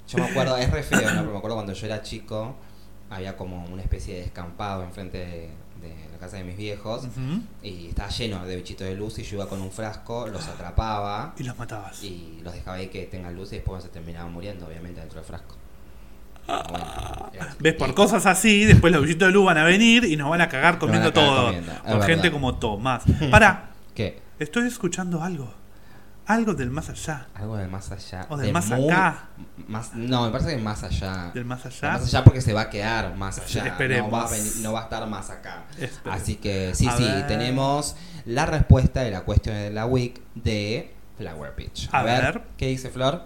Yo 0.09 0.19
me 0.19 0.27
acuerdo, 0.27 0.59
es 0.59 0.71
re 0.71 0.83
feo, 0.83 1.01
¿no? 1.01 1.07
Pero 1.21 1.33
me 1.33 1.39
acuerdo 1.39 1.55
cuando 1.57 1.73
yo 1.73 1.87
era 1.87 2.03
chico, 2.03 2.55
había 3.11 3.37
como 3.37 3.65
una 3.67 3.83
especie 3.83 4.15
de 4.15 4.21
descampado 4.23 4.83
enfrente 4.83 5.19
de, 5.19 5.51
de 5.81 5.95
la 6.13 6.19
casa 6.19 6.37
de 6.39 6.45
mis 6.45 6.57
viejos. 6.57 7.07
Y 7.63 7.89
estaba 7.89 8.09
lleno 8.09 8.45
de 8.45 8.57
bichitos 8.57 8.87
de 8.87 8.95
luz 8.95 9.19
y 9.19 9.23
yo 9.23 9.37
iba 9.37 9.49
con 9.49 9.61
un 9.61 9.71
frasco, 9.71 10.27
los 10.29 10.47
atrapaba 10.49 11.35
Y 11.39 11.45
los 11.45 11.57
matabas. 11.59 12.03
y 12.03 12.41
los 12.43 12.53
dejaba 12.55 12.79
ahí 12.79 12.89
que 12.89 13.05
tengan 13.07 13.35
luz 13.37 13.53
y 13.53 13.57
después 13.57 13.83
se 13.83 13.89
terminaban 13.91 14.33
muriendo, 14.33 14.67
obviamente, 14.67 15.01
dentro 15.01 15.19
del 15.21 15.27
frasco. 15.27 15.55
Bueno, 16.47 16.87
¿Ves? 17.59 17.75
Por 17.75 17.93
cosas 17.95 18.25
así, 18.27 18.65
después 18.67 18.93
los 18.93 19.03
bichitos 19.03 19.29
de 19.29 19.33
luz 19.33 19.47
van 19.47 19.59
a 19.59 19.65
venir 19.65 20.05
y 20.05 20.17
nos 20.17 20.31
van 20.31 20.41
a 20.41 20.49
cagar 20.49 20.75
a 20.75 20.79
comiendo 20.79 21.13
cagar 21.13 21.29
todo. 21.29 21.45
comiendo, 21.47 21.73
es 21.73 21.83
verdad. 21.85 22.07
gente 22.07 22.31
como 22.31 22.55
Tomás. 22.57 23.03
Para, 23.33 23.71
¿Qué? 23.95 24.21
estoy 24.39 24.67
escuchando 24.69 25.23
algo. 25.23 25.53
Algo 26.27 26.55
del 26.55 26.71
más 26.71 26.89
allá. 26.91 27.29
Algo 27.35 27.57
del 27.57 27.69
más 27.69 27.93
allá. 27.93 28.27
O 28.31 28.37
del 28.37 28.47
de 28.49 28.53
más 28.53 28.69
muy- 28.69 28.91
acá. 28.91 29.29
Más, 29.69 29.95
no, 29.95 30.25
me 30.27 30.33
parece 30.33 30.57
que 30.57 30.63
más 30.63 30.83
allá. 30.83 31.31
Del 31.33 31.45
más 31.45 31.63
Del 31.63 31.73
allá. 31.73 31.93
más 31.93 32.03
allá 32.03 32.25
porque 32.25 32.41
se 32.41 32.53
va 32.53 32.63
a 32.63 32.71
quedar 32.71 33.15
más 33.17 33.39
allá. 33.39 33.67
Esperemos. 33.67 34.11
No 34.11 34.17
va, 34.19 34.25
a 34.27 34.31
venir- 34.31 34.57
no 34.63 34.73
va 34.73 34.81
a 34.81 34.83
estar 34.85 35.07
más 35.09 35.31
acá. 35.31 35.65
Esperemos. 35.79 36.21
Así 36.21 36.35
que 36.37 36.75
sí, 36.75 36.89
A 36.89 36.93
sí, 36.97 37.05
ver. 37.05 37.27
tenemos 37.29 37.95
la 38.25 38.45
respuesta 38.47 39.03
de 39.03 39.13
la 39.13 39.21
cuestión 39.23 39.55
de 39.55 39.71
la 39.71 39.87
week 39.87 40.21
de 40.35 40.93
Flower 41.17 41.55
Pitch. 41.55 41.89
A 41.93 42.03
ver. 42.03 42.43
¿Qué 42.57 42.67
dice 42.67 42.91
Flor? 42.91 43.23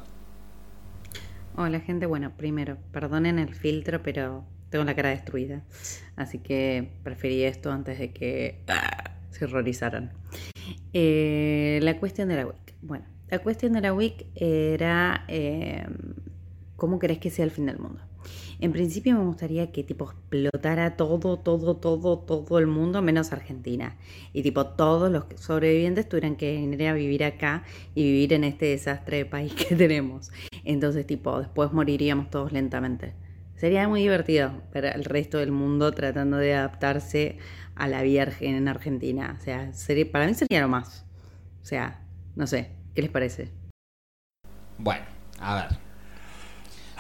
Hola 1.57 1.81
gente, 1.81 2.05
bueno, 2.07 2.33
primero, 2.37 2.77
perdonen 2.93 3.39
el 3.39 3.55
filtro, 3.55 4.03
pero 4.03 4.45
tengo 4.71 4.85
la 4.85 4.95
cara 4.95 5.09
destruida. 5.09 5.63
Así 6.17 6.39
que 6.39 6.93
preferí 7.03 7.45
esto 7.45 7.73
antes 7.73 7.99
de 7.99 8.13
que 8.13 8.63
ah, 8.69 9.11
se 9.31 9.47
horrorizaran. 9.47 10.13
Eh, 10.93 11.81
la 11.83 11.99
cuestión 11.99 12.29
de 12.29 12.37
la 12.37 12.47
week. 12.47 12.75
Bueno, 12.83 13.05
la 13.29 13.39
cuestión 13.39 13.73
de 13.73 13.81
la 13.81 13.93
week 13.93 14.27
era 14.35 15.25
eh, 15.29 15.87
cómo 16.77 16.99
querés 16.99 17.19
que 17.19 17.31
sea 17.31 17.45
el 17.45 17.51
fin 17.51 17.67
del 17.67 17.79
mundo. 17.79 18.01
En 18.61 18.73
principio 18.73 19.17
me 19.17 19.25
gustaría 19.25 19.73
que 19.73 19.83
tipo 19.85 20.05
explotara 20.05 20.97
todo, 20.97 21.39
todo, 21.39 21.77
todo, 21.77 22.19
todo 22.19 22.59
el 22.59 22.67
mundo 22.67 23.01
menos 23.01 23.33
Argentina. 23.33 23.97
Y 24.35 24.43
tipo 24.43 24.67
todos 24.67 25.11
los 25.11 25.25
sobrevivientes 25.37 26.09
tuvieran 26.09 26.37
que 26.37 26.53
venir 26.53 26.87
a 26.89 26.93
vivir 26.93 27.25
acá 27.25 27.65
y 27.95 28.03
vivir 28.03 28.35
en 28.35 28.45
este 28.45 28.67
desastre 28.67 29.19
de 29.19 29.27
país 29.27 29.55
que 29.69 29.75
tenemos. 29.75 30.31
Entonces 30.65 31.07
tipo 31.07 31.39
después 31.39 31.73
moriríamos 31.73 32.29
todos 32.31 32.53
lentamente. 32.53 33.15
Sería 33.57 33.89
muy 33.89 34.01
divertido 34.01 34.53
ver 34.73 34.87
al 34.87 35.05
resto 35.05 35.39
del 35.39 35.53
mundo 35.53 35.93
tratando 35.93 36.39
de 36.39 36.55
adaptarse 36.55 37.39
a 37.81 37.89
la 37.89 38.03
Virgen 38.03 38.57
en 38.57 38.69
Argentina. 38.69 39.37
O 39.39 39.43
sea, 39.43 39.73
sería, 39.73 40.11
para 40.13 40.27
mí 40.27 40.35
sería 40.35 40.61
lo 40.61 40.69
más. 40.69 41.07
O 41.63 41.65
sea, 41.65 42.03
no 42.37 42.47
sé, 42.47 42.73
¿qué 42.95 43.01
les 43.01 43.11
parece? 43.11 43.51
Bueno, 44.77 45.05
a 45.41 45.55
ver. 45.55 45.79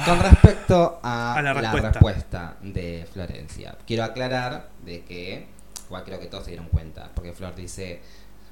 Con 0.06 0.18
respecto 0.20 0.98
a, 1.02 1.34
A 1.34 1.42
la 1.42 1.52
la, 1.52 1.60
respuesta. 1.60 1.90
respuesta. 1.90 2.56
de 2.62 3.06
Florencia, 3.12 3.76
quiero 3.86 4.04
aclarar 4.04 4.70
de 4.82 5.04
que, 5.04 5.48
igual 5.86 6.04
creo 6.04 6.18
que 6.18 6.26
todos 6.26 6.44
se 6.44 6.52
dieron 6.52 6.68
cuenta, 6.68 7.10
porque 7.14 7.34
Flor 7.34 7.54
dice, 7.54 8.00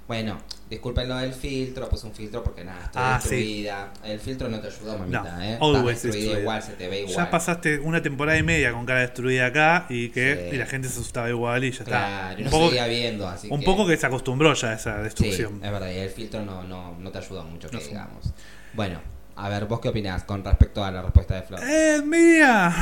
bueno, 0.09 0.39
disculpen 0.71 1.07
lo 1.07 1.17
del 1.19 1.35
filtro, 1.35 1.87
pues 1.89 2.03
un 2.03 2.15
filtro 2.15 2.43
porque 2.43 2.65
nada, 2.65 2.85
estoy 2.87 3.03
Ah, 3.05 3.21
sí. 3.23 3.29
destruida. 3.29 3.93
El 4.03 4.19
filtro 4.19 4.49
no 4.49 4.59
te 4.59 4.69
ayudó, 4.69 4.97
mamita, 4.99 5.37
No, 5.37 5.43
¿eh? 5.43 5.59
always 5.61 6.03
destruida 6.03 6.41
igual, 6.41 6.63
se 6.63 6.73
te 6.73 6.89
ve 6.89 7.01
igual. 7.01 7.15
Ya 7.15 7.31
pasaste 7.31 7.79
una 7.79 8.01
temporada 8.01 8.39
y 8.39 8.43
media 8.43 8.73
con 8.73 8.87
cara 8.87 9.01
destruida 9.01 9.47
acá 9.47 9.85
y 9.91 10.09
que 10.09 10.49
Sí. 10.51 10.57
y 10.57 10.59
la 10.59 10.65
gente 10.67 10.89
se 10.89 10.95
asustaba 10.95 11.29
igual 11.29 11.63
y 11.65 11.73
ya 11.73 11.85
Claro, 11.85 12.31
está. 12.31 12.33
y 12.33 12.39
Un 12.39 12.45
no 12.47 12.51
poco, 12.51 12.67
seguía 12.71 12.87
viendo, 12.87 13.29
así 13.29 13.49
un 13.51 13.61
que... 13.61 13.67
poco 13.67 13.87
que 13.87 13.97
se 13.99 14.07
acostumbró 14.07 14.55
ya 14.55 14.71
a 14.71 14.73
esa 14.75 14.97
Sí, 14.97 15.03
destrucción. 15.05 15.55
es 15.63 15.71
verdad, 15.71 15.91
y 15.91 15.99
el 15.99 16.09
filtro 16.11 16.43
no, 16.43 16.63
no, 16.65 16.97
no 16.99 17.11
te 17.11 17.19
ayudó 17.19 17.45
mucho, 17.45 17.69
que 17.69 17.77
digamos. 17.77 18.33
Bueno, 18.73 19.01
a 19.37 19.49
ver, 19.51 19.67
¿vos 19.67 19.79
qué 19.81 19.91
opinás 19.91 20.25
con 20.25 20.43
respecto 20.43 20.83
a 20.83 20.91
la 20.91 21.03
respuesta 21.03 21.35
de 21.35 21.43
Flor? 21.43 21.61
¡Eh, 21.63 22.01
mía! 22.03 22.75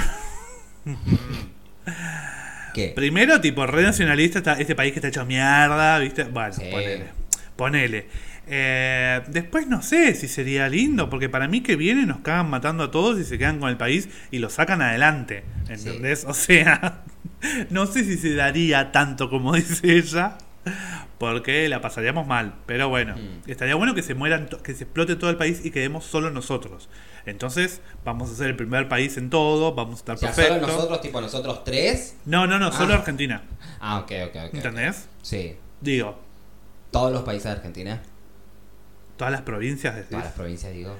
¿Qué? 2.76 2.92
Primero, 2.94 3.40
tipo, 3.40 3.66
re 3.66 3.82
nacionalista, 3.82 4.38
está- 4.38 4.60
este 4.60 4.74
país 4.76 4.92
que 4.92 4.98
está 5.00 5.08
hecho 5.08 5.24
mierda, 5.26 5.98
¿viste? 5.98 6.24
Bueno, 6.24 6.52
Sí. 6.52 6.62
ponele. 6.70 7.04
Ponele. 7.56 8.06
Eh, 8.48 9.22
después 9.28 9.66
no 9.66 9.82
sé 9.82 10.14
si 10.14 10.28
sería 10.28 10.68
lindo, 10.68 11.10
porque 11.10 11.28
para 11.28 11.48
mí 11.48 11.62
que 11.62 11.74
vienen 11.74 12.06
nos 12.08 12.18
cagan 12.20 12.48
matando 12.50 12.84
a 12.84 12.90
todos 12.92 13.18
y 13.18 13.24
se 13.24 13.38
quedan 13.38 13.58
con 13.58 13.70
el 13.70 13.76
país 13.76 14.08
y 14.30 14.38
lo 14.38 14.50
sacan 14.50 14.82
adelante. 14.82 15.42
¿Entendés? 15.68 16.24
O 16.26 16.34
sea, 16.34 17.02
no 17.70 17.86
sé 17.86 18.04
si 18.04 18.16
se 18.18 18.34
daría 18.34 18.92
tanto 18.92 19.30
como 19.30 19.52
dice 19.56 19.96
ella, 19.96 20.36
porque 21.18 21.68
la 21.68 21.80
pasaríamos 21.80 22.26
mal. 22.26 22.54
Pero 22.66 22.88
bueno, 22.88 23.16
Mm. 23.16 23.50
estaría 23.50 23.74
bueno 23.74 23.94
que 23.94 24.02
se 24.02 24.14
mueran, 24.14 24.48
que 24.62 24.74
se 24.74 24.84
explote 24.84 25.16
todo 25.16 25.30
el 25.30 25.36
país 25.36 25.62
y 25.64 25.70
quedemos 25.70 26.04
solo 26.04 26.30
nosotros. 26.30 26.88
Entonces, 27.26 27.80
vamos 28.04 28.30
a 28.30 28.34
ser 28.36 28.46
el 28.48 28.56
primer 28.56 28.88
país 28.88 29.16
en 29.16 29.28
todo, 29.30 29.74
vamos 29.74 29.96
a 29.96 29.98
estar 29.98 30.14
O 30.14 30.18
sea, 30.18 30.28
perfectos. 30.32 30.58
solo 30.60 30.72
nosotros, 30.72 31.00
tipo 31.00 31.20
nosotros 31.20 31.64
tres. 31.64 32.16
No, 32.24 32.46
no, 32.46 32.58
no, 32.58 32.70
solo 32.72 32.94
Ah. 32.94 32.98
Argentina. 32.98 33.42
Ah, 33.80 33.98
ok, 33.98 34.12
ok, 34.28 34.36
ok. 34.48 34.54
¿Entendés? 34.54 35.08
Sí. 35.22 35.56
Digo, 35.80 36.18
Todos 36.92 37.12
los 37.12 37.22
países 37.22 37.44
de 37.44 37.50
Argentina. 37.50 38.00
todas 39.16 39.32
las 39.32 39.42
provincias 39.42 39.94
decís. 39.94 40.10
Todas 40.10 40.24
las 40.26 40.34
provincias, 40.34 40.72
digo. 40.72 40.96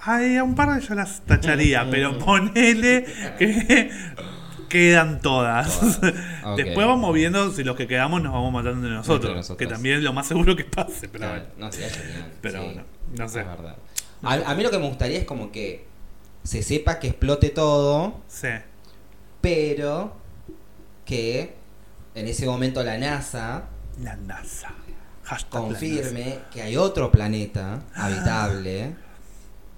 Ay, 0.00 0.36
a 0.36 0.44
un 0.44 0.54
par 0.54 0.72
de 0.74 0.80
yo 0.86 0.94
las 0.94 1.20
tacharía, 1.22 1.86
pero 1.90 2.18
ponele 2.18 3.04
que 3.38 3.90
quedan 4.68 5.20
todas. 5.20 6.00
Después 6.56 6.86
vamos 6.86 7.12
viendo 7.14 7.50
si 7.52 7.62
los 7.64 7.76
que 7.76 7.86
quedamos 7.86 8.22
nos 8.22 8.32
vamos 8.32 8.52
matando 8.52 8.78
entre 8.78 8.90
nosotros. 8.92 9.24
Entre 9.24 9.34
nosotros. 9.36 9.58
Que 9.58 9.66
también 9.72 9.98
es 9.98 10.02
lo 10.02 10.12
más 10.12 10.26
seguro 10.26 10.56
que 10.56 10.64
pase, 10.64 11.08
pero 11.08 11.24
Claro, 11.26 11.42
bueno. 11.56 11.66
no, 11.66 11.72
genial. 11.72 12.32
Pero 12.40 12.58
sí. 12.60 12.64
bueno, 12.64 12.82
no 13.16 13.28
sé. 13.28 13.40
Es 13.40 13.46
verdad. 13.46 13.76
A, 14.22 14.34
a 14.50 14.54
mí 14.54 14.62
lo 14.62 14.70
que 14.70 14.78
me 14.78 14.88
gustaría 14.88 15.18
es 15.18 15.24
como 15.24 15.50
que 15.52 15.86
se 16.44 16.62
sepa 16.62 16.98
que 16.98 17.08
explote 17.08 17.50
todo, 17.50 18.14
Sí. 18.28 18.48
pero 19.40 20.12
que 21.04 21.54
en 22.14 22.26
ese 22.28 22.46
momento 22.46 22.82
la 22.82 22.98
NASA 22.98 23.64
La 24.02 24.16
NASA. 24.16 24.70
Hashtag 25.24 25.52
la 25.52 25.60
confirme 25.68 26.38
que 26.50 26.62
hay 26.62 26.76
otro 26.76 27.10
planeta 27.12 27.82
habitable 27.94 28.94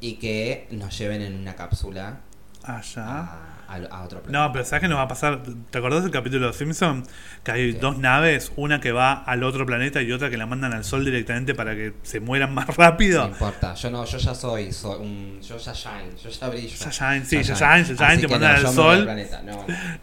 y 0.01 0.15
que 0.15 0.69
nos 0.71 0.97
lleven 0.97 1.23
en 1.23 1.37
una 1.37 1.55
cápsula. 1.57 2.21
Allá. 2.63 3.05
a, 3.23 3.50
a- 3.71 3.77
a 3.97 4.03
otro 4.05 4.21
planeta. 4.23 4.47
No, 4.47 4.53
pero 4.53 4.65
¿sabes 4.65 4.83
qué 4.83 4.89
nos 4.89 4.99
va 4.99 5.03
a 5.03 5.09
pasar? 5.09 5.43
¿Te 5.71 5.79
acordás 5.79 6.03
del 6.03 6.11
capítulo 6.13 6.41
de 6.43 6.47
Los 6.49 6.57
Simpsons? 6.57 7.09
Que 7.45 7.53
hay 7.53 7.73
¿Qué? 7.73 7.79
dos 7.79 7.99
naves, 7.99 8.53
una 8.57 8.81
que 8.81 8.93
va 8.93 9.13
al 9.13 9.45
otro 9.45 9.65
planeta 9.65 10.03
y 10.03 10.11
otra 10.13 10.29
que 10.31 10.37
la 10.37 10.47
mandan 10.47 10.73
al 10.73 10.85
sol 10.85 11.05
directamente 11.05 11.55
para 11.55 11.75
que 11.75 11.93
se 12.03 12.21
mueran 12.21 12.53
más 12.53 12.77
rápido. 12.77 13.23
No 13.23 13.29
importa, 13.29 13.75
yo 13.75 13.91
no, 13.91 14.05
yo 14.05 14.19
ya 14.19 14.35
soy, 14.35 14.73
soy 14.73 15.01
un, 15.01 15.41
yo 15.41 15.57
ya 15.57 15.73
shine, 15.73 16.17
yo 16.23 16.31
ya 16.31 16.49
brillo. 16.49 16.77
Ya 16.77 16.91
shine, 16.91 17.25
sí, 17.25 17.43
ya 17.43 17.55
shine, 17.55 17.97
ya 17.97 18.09
shine, 18.11 18.21
te 18.21 18.29
mandan 18.29 18.63
no, 18.63 18.69
al 18.69 18.75
sol. 18.75 19.09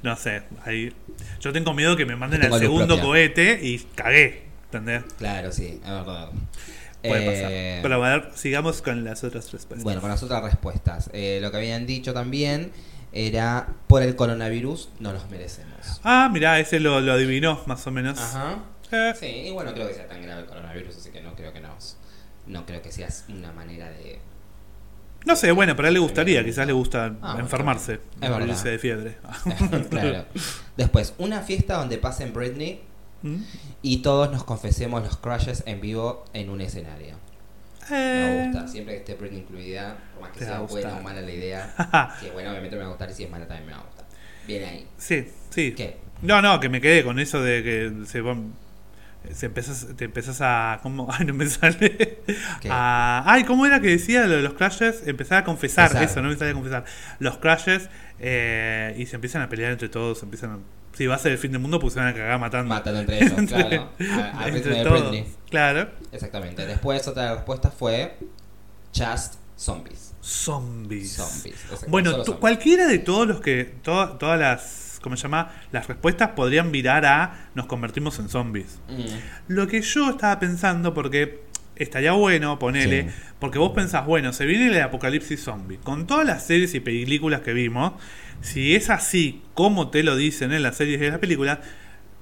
no, 0.03 0.15
sé, 0.15 0.43
ahí. 0.65 0.93
Yo 1.39 1.51
tengo 1.51 1.73
miedo 1.73 1.95
que 1.97 2.05
me 2.05 2.15
manden 2.15 2.43
al 2.43 2.57
segundo 2.59 2.99
cohete 3.01 3.59
y 3.61 3.79
cagué. 3.95 4.47
¿Entendés? 4.65 5.03
Claro, 5.17 5.51
sí, 5.51 5.79
es 5.83 5.89
verdad. 5.89 6.29
Puede 7.01 7.23
Eh, 7.23 7.25
pasar. 7.25 7.81
Pero 7.83 8.03
a 8.03 8.09
ver, 8.09 8.29
sigamos 8.35 8.81
con 8.81 9.05
las 9.05 9.23
otras 9.23 9.49
respuestas. 9.51 9.83
Bueno, 9.83 10.01
con 10.01 10.09
las 10.09 10.21
otras 10.23 10.43
respuestas. 10.43 11.09
Eh, 11.13 11.39
lo 11.41 11.51
que 11.51 11.57
habían 11.57 11.85
dicho 11.85 12.11
también 12.13 12.71
era 13.11 13.67
por 13.87 14.01
el 14.03 14.15
coronavirus 14.15 14.89
no 14.99 15.13
los 15.13 15.29
merecemos. 15.29 16.01
Ah, 16.03 16.29
mirá, 16.31 16.59
ese 16.59 16.79
lo, 16.79 16.99
lo 17.01 17.13
adivinó, 17.13 17.61
más 17.65 17.85
o 17.87 17.91
menos. 17.91 18.19
Ajá. 18.19 18.59
Eh, 18.91 19.13
Sí, 19.19 19.25
y 19.25 19.51
bueno, 19.51 19.73
creo 19.73 19.87
que 19.87 19.93
sea 19.93 20.07
tan 20.07 20.21
grave 20.21 20.41
el 20.41 20.47
coronavirus, 20.47 20.95
así 20.97 21.09
que 21.11 21.21
no 21.21 21.35
creo 21.35 21.51
que 21.53 21.59
nos, 21.59 21.97
no 22.45 22.65
creo 22.65 22.81
que 22.81 22.91
sea 22.91 23.09
una 23.29 23.51
manera 23.51 23.89
de 23.89 24.19
No 25.25 25.35
sé, 25.35 25.51
bueno, 25.51 25.75
pero 25.75 25.87
a 25.87 25.89
él 25.89 25.95
le 25.95 25.99
gustaría, 25.99 26.43
quizás 26.45 26.65
le 26.67 26.73
gusta 26.73 27.15
Ah, 27.21 27.35
enfermarse, 27.39 27.99
es 28.21 28.29
morirse 28.29 28.69
de 28.69 28.79
fiebre. 28.79 29.17
claro. 29.89 30.25
Después, 30.77 31.13
una 31.17 31.41
fiesta 31.41 31.77
donde 31.77 31.97
pasen 31.97 32.33
Britney 32.33 32.81
¿Mm? 33.23 33.37
y 33.81 33.97
todos 33.97 34.31
nos 34.31 34.43
confesemos 34.45 35.03
los 35.03 35.17
crushes 35.17 35.63
en 35.65 35.81
vivo 35.81 36.23
en 36.33 36.49
un 36.49 36.61
escenario. 36.61 37.15
Me 37.89 37.97
Eh, 37.97 38.45
gusta, 38.45 38.67
siempre 38.67 38.93
que 38.95 38.99
esté 38.99 39.15
Britney 39.15 39.39
incluida, 39.41 39.97
por 40.13 40.23
más 40.23 40.31
que 40.31 40.39
sea 40.45 40.59
buena 40.59 40.95
o 40.97 41.01
mala 41.01 41.21
la 41.21 41.31
idea. 41.31 42.15
si 42.19 42.27
es 42.27 42.33
buena, 42.33 42.51
obviamente 42.51 42.75
me 42.75 42.81
va 42.81 42.87
a 42.87 42.91
gustar 42.91 43.09
y 43.09 43.13
si 43.13 43.23
es 43.23 43.29
mala 43.29 43.47
también 43.47 43.67
me 43.67 43.73
va 43.73 43.79
a 43.79 43.83
gustar. 43.83 44.05
Bien 44.47 44.63
ahí. 44.63 44.87
Sí, 44.97 45.27
sí. 45.49 45.73
¿Qué? 45.75 45.97
No, 46.21 46.41
no, 46.41 46.59
que 46.59 46.69
me 46.69 46.81
quedé 46.81 47.03
con 47.03 47.19
eso 47.19 47.41
de 47.41 47.63
que 47.63 48.05
se 48.05 48.21
se 49.33 49.47
empezás, 49.47 49.87
te 49.97 50.05
empezás 50.05 50.39
a. 50.41 50.79
¿cómo? 50.83 51.07
Ay, 51.11 51.25
no 51.25 51.33
me 51.33 51.47
sale. 51.47 52.19
A- 52.69 53.23
ay, 53.25 53.43
¿cómo 53.43 53.65
era 53.65 53.81
que 53.81 53.87
decía 53.89 54.25
lo 54.25 54.35
de 54.37 54.41
los 54.41 54.53
crashes? 54.53 55.05
Empezar 55.05 55.39
a 55.39 55.43
confesar, 55.43 56.01
eso, 56.01 56.21
no 56.21 56.29
me 56.29 56.35
sale 56.37 56.51
a 56.51 56.53
confesar. 56.53 56.85
Los 57.19 57.37
crashes 57.37 57.89
eh, 58.19 58.95
y 58.97 59.05
se 59.05 59.15
empiezan 59.15 59.41
a 59.41 59.49
pelear 59.49 59.71
entre 59.71 59.89
todos. 59.89 60.23
Empiezan 60.23 60.51
a- 60.51 60.59
si 60.97 61.05
va 61.07 61.15
a 61.15 61.19
ser 61.19 61.31
el 61.33 61.37
fin 61.37 61.51
del 61.51 61.61
mundo, 61.61 61.79
pues 61.79 61.93
se 61.93 61.99
van 61.99 62.09
a 62.09 62.13
cagar 62.13 62.39
matando. 62.39 62.69
Matando 62.73 62.99
entre 63.01 63.23
ellos, 63.23 63.33
claro. 63.47 63.89
A- 64.11 64.43
al 64.43 64.51
ritmo 64.51 64.71
entre 64.75 64.83
de. 64.83 64.99
Britney. 64.99 65.25
Claro. 65.49 65.89
Exactamente. 66.11 66.65
Después 66.65 67.07
otra 67.07 67.35
respuesta 67.35 67.69
fue 67.71 68.17
Just 68.95 69.35
Zombies. 69.57 70.13
Zombies. 70.21 71.13
Zombies. 71.13 71.55
Bueno, 71.87 72.11
zombies. 72.11 72.37
cualquiera 72.37 72.85
de 72.87 72.99
todos 72.99 73.27
los 73.27 73.41
que. 73.41 73.63
to- 73.83 74.17
todas 74.19 74.39
las. 74.39 74.99
¿Cómo 75.01 75.15
se 75.15 75.23
llama? 75.23 75.51
Las 75.71 75.87
respuestas 75.87 76.31
podrían 76.31 76.71
virar 76.71 77.05
a 77.05 77.49
nos 77.53 77.67
convertimos 77.67 78.17
en 78.19 78.29
zombies. 78.29 78.79
Mm, 78.89 79.05
Lo 79.53 79.67
que 79.67 79.81
yo 79.81 80.09
estaba 80.09 80.37
pensando, 80.39 80.93
porque 80.93 81.43
estaría 81.79 82.11
bueno 82.13 82.59
ponerle, 82.59 83.03
Sí. 83.03 83.15
porque 83.39 83.59
vos 83.59 83.71
pensás, 83.73 84.05
bueno, 84.05 84.33
se 84.33 84.45
viene 84.45 84.67
el 84.67 84.81
apocalipsis 84.81 85.41
zombie. 85.43 85.77
Con 85.77 86.07
todas 86.07 86.25
las 86.25 86.45
series 86.45 86.73
y 86.75 86.79
películas 86.79 87.41
que 87.41 87.53
vimos, 87.53 87.93
si 88.41 88.75
es 88.75 88.89
así 88.89 89.41
como 89.53 89.89
te 89.89 90.03
lo 90.03 90.15
dicen 90.15 90.51
en 90.53 90.63
las 90.63 90.75
series 90.77 91.01
y 91.01 91.05
en 91.05 91.11
las 91.11 91.19
películas, 91.19 91.59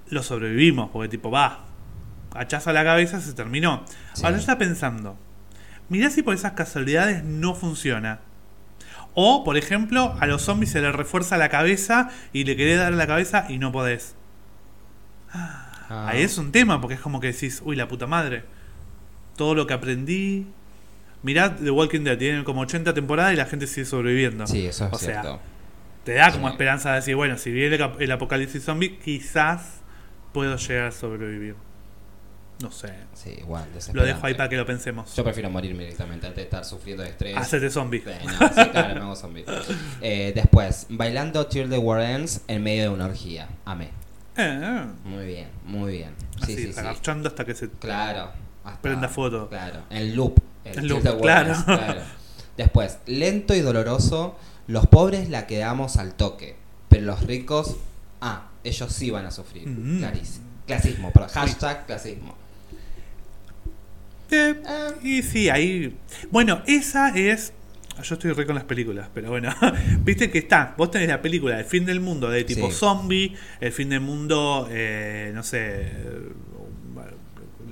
lo 0.10 0.24
sobrevivimos, 0.24 0.90
porque 0.92 1.10
tipo, 1.10 1.32
va, 1.32 1.66
hachazo 2.34 2.70
a 2.70 2.74
la 2.74 2.84
cabeza, 2.84 3.20
se 3.22 3.34
terminó. 3.34 3.84
Sí. 4.14 4.24
Ahora 4.26 4.38
estaba 4.38 4.60
pensando, 4.60 5.18
mirá 5.90 6.10
si 6.10 6.22
por 6.24 6.34
esas 6.36 6.54
casualidades 6.54 7.24
no 7.24 7.56
funciona. 7.56 8.20
O, 9.18 9.46
por 9.46 9.56
ejemplo, 9.58 10.16
a 10.20 10.28
los 10.28 10.42
zombies 10.42 10.72
se 10.72 10.82
les 10.82 10.94
refuerza 10.94 11.38
la 11.38 11.48
cabeza 11.50 12.10
y 12.34 12.44
le 12.44 12.58
querés 12.58 12.78
dar 12.80 12.92
la 12.94 13.08
cabeza 13.08 13.46
y 13.48 13.58
no 13.60 13.72
podés. 13.72 14.16
ah, 15.32 16.08
Ahí 16.10 16.22
es 16.24 16.38
un 16.38 16.52
tema, 16.52 16.82
porque 16.82 16.96
es 16.96 17.00
como 17.00 17.20
que 17.20 17.28
decís, 17.28 17.62
uy, 17.64 17.76
la 17.76 17.88
puta 17.88 18.08
madre. 18.08 18.44
Todo 19.36 19.56
lo 19.56 19.68
que 19.68 19.74
aprendí. 19.74 20.48
Mirá 21.24 21.56
The 21.56 21.72
Walking 21.72 22.02
Dead, 22.02 22.18
tienen 22.18 22.44
como 22.44 22.62
80 22.62 22.94
temporadas 22.94 23.34
y 23.34 23.36
la 23.36 23.46
gente 23.46 23.66
sigue 23.68 23.86
sobreviviendo. 23.86 24.46
Sí, 24.48 24.66
eso 24.66 24.86
es 24.88 24.94
o 24.94 24.98
sea, 24.98 25.22
cierto. 25.22 25.40
te 26.04 26.14
da 26.14 26.32
como 26.32 26.48
Sí. 26.48 26.52
esperanza 26.54 26.90
de 26.92 26.96
decir, 26.98 27.16
bueno, 27.16 27.38
si 27.38 27.52
viene 27.52 27.76
el, 27.76 27.82
ap- 27.84 28.00
el 28.02 28.12
apocalipsis 28.12 28.64
zombie, 28.64 28.98
quizás 29.00 29.82
puedo 30.34 30.56
llegar 30.58 30.88
a 30.88 30.92
sobrevivir. 30.92 31.56
No 32.62 32.72
sé. 32.72 32.94
Sí, 33.14 33.32
igual. 33.40 33.66
Lo 33.92 34.06
dejo 34.06 34.26
ahí 34.28 34.34
para 34.36 34.48
que 34.48 34.56
lo 34.56 34.66
pensemos. 34.66 35.14
Yo 35.16 35.24
prefiero 35.26 35.50
morirme 35.50 35.84
directamente 35.84 36.28
antes 36.28 36.38
de 36.38 36.44
estar 36.44 36.64
sufriendo 36.64 37.04
de 37.04 37.10
estrés. 37.10 37.36
Hacete 37.36 37.70
zombie. 37.70 38.00
Sí, 38.02 38.26
no, 38.26 38.48
sí, 38.48 38.70
claro, 38.72 38.94
me 38.96 39.02
hago 39.02 39.16
zombie. 39.16 39.44
Eh, 40.02 40.32
después, 40.36 40.86
bailando 40.90 41.48
Till 41.48 41.70
the 41.70 41.78
War 41.78 42.02
Ends 42.02 42.42
en 42.48 42.64
medio 42.64 42.84
de 42.84 42.90
una 42.90 43.06
orgía. 43.08 43.50
Amé. 43.66 43.86
Eh, 44.38 44.60
eh. 44.64 44.86
Muy 45.04 45.26
bien, 45.26 45.48
muy 45.66 45.92
bien. 45.98 46.12
Sí, 46.46 46.54
Así, 46.54 46.72
sí, 46.74 46.80
agarchando 46.80 47.28
hasta 47.30 47.44
que 47.44 47.56
se. 47.56 47.70
Claro. 47.72 48.32
Hasta- 48.66 48.82
Prenda 48.82 49.08
fuego. 49.10 49.48
Claro. 49.50 49.84
En 49.90 50.16
loop. 50.16 50.40
El 50.64 50.80
En 50.80 50.88
loop, 50.88 51.22
claro. 51.22 51.54
Claro. 51.66 52.02
Después, 52.58 52.98
lento 53.06 53.54
y 53.54 53.60
doloroso. 53.62 54.38
Los 54.68 54.88
pobres 54.88 55.30
la 55.30 55.46
quedamos 55.48 55.98
al 55.98 56.16
toque. 56.16 56.56
Pero 56.90 57.06
los 57.06 57.22
ricos. 57.24 57.76
Ah, 58.22 58.50
ellos 58.64 58.92
sí 58.92 59.12
van 59.12 59.26
a 59.26 59.32
sufrir. 59.32 59.68
Mm. 59.68 60.00
Claris- 60.00 60.40
Clasismo, 60.66 61.12
pero 61.14 61.28
hashtag 61.28 61.86
clasismo. 61.86 62.36
Eh, 64.32 64.62
Ah. 64.66 64.90
y 65.04 65.22
sí, 65.22 65.50
ahí. 65.50 65.96
Bueno, 66.32 66.62
esa 66.66 67.10
es. 67.10 67.54
Yo 68.04 68.16
estoy 68.16 68.32
re 68.34 68.46
con 68.46 68.56
las 68.56 68.64
películas, 68.66 69.08
pero 69.14 69.30
bueno. 69.30 69.54
Viste 70.00 70.30
que 70.32 70.40
está. 70.40 70.74
Vos 70.78 70.92
tenés 70.92 71.08
la 71.08 71.22
película 71.22 71.60
El 71.60 71.66
fin 71.66 71.86
del 71.86 72.00
mundo 72.02 72.30
de 72.30 72.44
tipo 72.44 72.70
Sí. 72.72 72.78
zombie, 72.78 73.36
El 73.62 73.72
fin 73.72 73.90
del 73.90 74.02
mundo, 74.02 74.68
eh, 74.72 75.32
no 75.34 75.44
sé. 75.44 75.92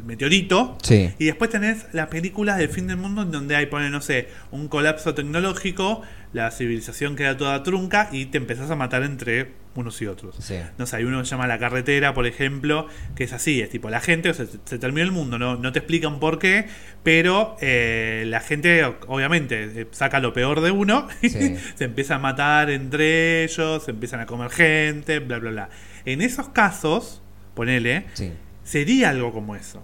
Meteorito. 0.06 0.78
Sí. 0.84 1.12
Y 1.20 1.26
después 1.26 1.50
tenés 1.50 1.86
las 1.94 2.08
películas 2.08 2.58
del 2.58 2.70
fin 2.70 2.88
del 2.88 2.98
mundo 2.98 3.22
en 3.24 3.32
donde 3.32 3.56
hay, 3.56 3.66
pone, 3.68 3.90
no 3.90 4.02
sé, 4.02 4.28
un 4.52 4.68
colapso 4.68 5.14
tecnológico, 5.14 6.02
la 6.34 6.50
civilización 6.52 7.16
queda 7.16 7.38
toda 7.38 7.62
trunca 7.64 8.10
y 8.12 8.26
te 8.26 8.38
empezás 8.38 8.70
a 8.72 8.76
matar 8.76 9.04
entre 9.04 9.52
unos 9.76 10.00
y 10.02 10.06
otros. 10.08 10.36
Sí. 10.40 10.56
No 10.78 10.86
sé, 10.86 10.98
hay 10.98 11.04
uno 11.04 11.20
que 11.20 11.26
se 11.26 11.32
llama 11.32 11.48
La 11.48 11.58
Carretera, 11.58 12.14
por 12.14 12.28
ejemplo, 12.28 12.88
que 13.16 13.24
es 13.24 13.34
así, 13.34 13.60
es 13.62 13.70
tipo, 13.70 13.90
la 13.90 14.02
gente, 14.02 14.30
o 14.30 14.34
sea, 14.34 14.46
se, 14.66 14.78
terminó 14.78 15.04
el 15.04 15.12
mundo, 15.12 15.40
no, 15.40 15.56
no 15.56 15.72
te 15.72 15.80
explican 15.80 16.20
por 16.20 16.38
qué, 16.38 16.68
pero 17.02 17.58
eh, 17.62 18.24
la 18.28 18.40
gente, 18.40 18.84
obviamente, 19.08 19.64
eh, 19.82 19.88
saca 19.92 20.20
lo 20.20 20.32
peor 20.34 20.62
de 20.62 20.70
uno, 20.72 21.08
Sí. 21.22 21.56
se 21.76 21.84
empieza 21.86 22.16
a 22.16 22.20
matar 22.20 22.70
entre 22.70 23.44
ellos, 23.46 23.84
se 23.84 23.92
empiezan 23.92 24.20
a 24.20 24.26
comer 24.28 24.52
gente, 24.52 25.20
bla, 25.20 25.40
bla, 25.40 25.50
bla. 25.52 25.70
En 26.06 26.22
esos 26.22 26.50
casos, 26.50 27.22
ponele, 27.56 28.06
Sí. 28.14 28.32
sería 28.64 29.10
algo 29.10 29.32
como 29.34 29.56
eso. 29.56 29.84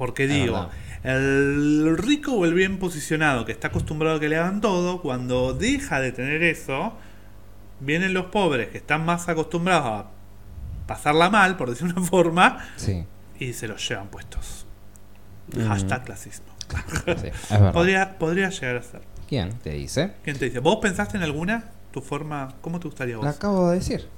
Porque 0.00 0.26
digo, 0.26 0.70
el 1.04 1.94
rico 1.98 2.32
o 2.32 2.46
el 2.46 2.54
bien 2.54 2.78
posicionado 2.78 3.44
que 3.44 3.52
está 3.52 3.68
acostumbrado 3.68 4.16
a 4.16 4.20
que 4.20 4.30
le 4.30 4.38
hagan 4.38 4.62
todo, 4.62 5.02
cuando 5.02 5.52
deja 5.52 6.00
de 6.00 6.10
tener 6.10 6.42
eso, 6.42 6.94
vienen 7.80 8.14
los 8.14 8.24
pobres 8.26 8.68
que 8.68 8.78
están 8.78 9.04
más 9.04 9.28
acostumbrados 9.28 9.86
a 9.86 10.10
pasarla 10.86 11.28
mal, 11.28 11.58
por 11.58 11.68
decir 11.68 11.84
una 11.94 12.00
forma, 12.02 12.64
Sí. 12.76 13.04
y 13.38 13.52
se 13.52 13.68
los 13.68 13.86
llevan 13.86 14.08
puestos. 14.08 14.66
Hashtag 15.68 16.04
clasismo. 16.04 16.46
Sí. 17.20 17.28
Podría, 17.74 18.16
podría 18.18 18.48
llegar 18.48 18.76
a 18.76 18.82
ser. 18.82 19.02
¿Quién 19.28 19.50
te 19.58 19.72
dice? 19.74 20.14
¿Quién 20.24 20.38
te 20.38 20.46
dice? 20.46 20.60
¿Vos 20.60 20.76
pensaste 20.80 21.18
en 21.18 21.24
alguna? 21.24 21.72
¿Tu 21.90 22.00
forma? 22.00 22.54
¿Cómo 22.62 22.80
te 22.80 22.88
gustaría 22.88 23.18
vos? 23.18 23.26
acabo 23.26 23.68
de 23.68 23.80
decir. 23.80 24.08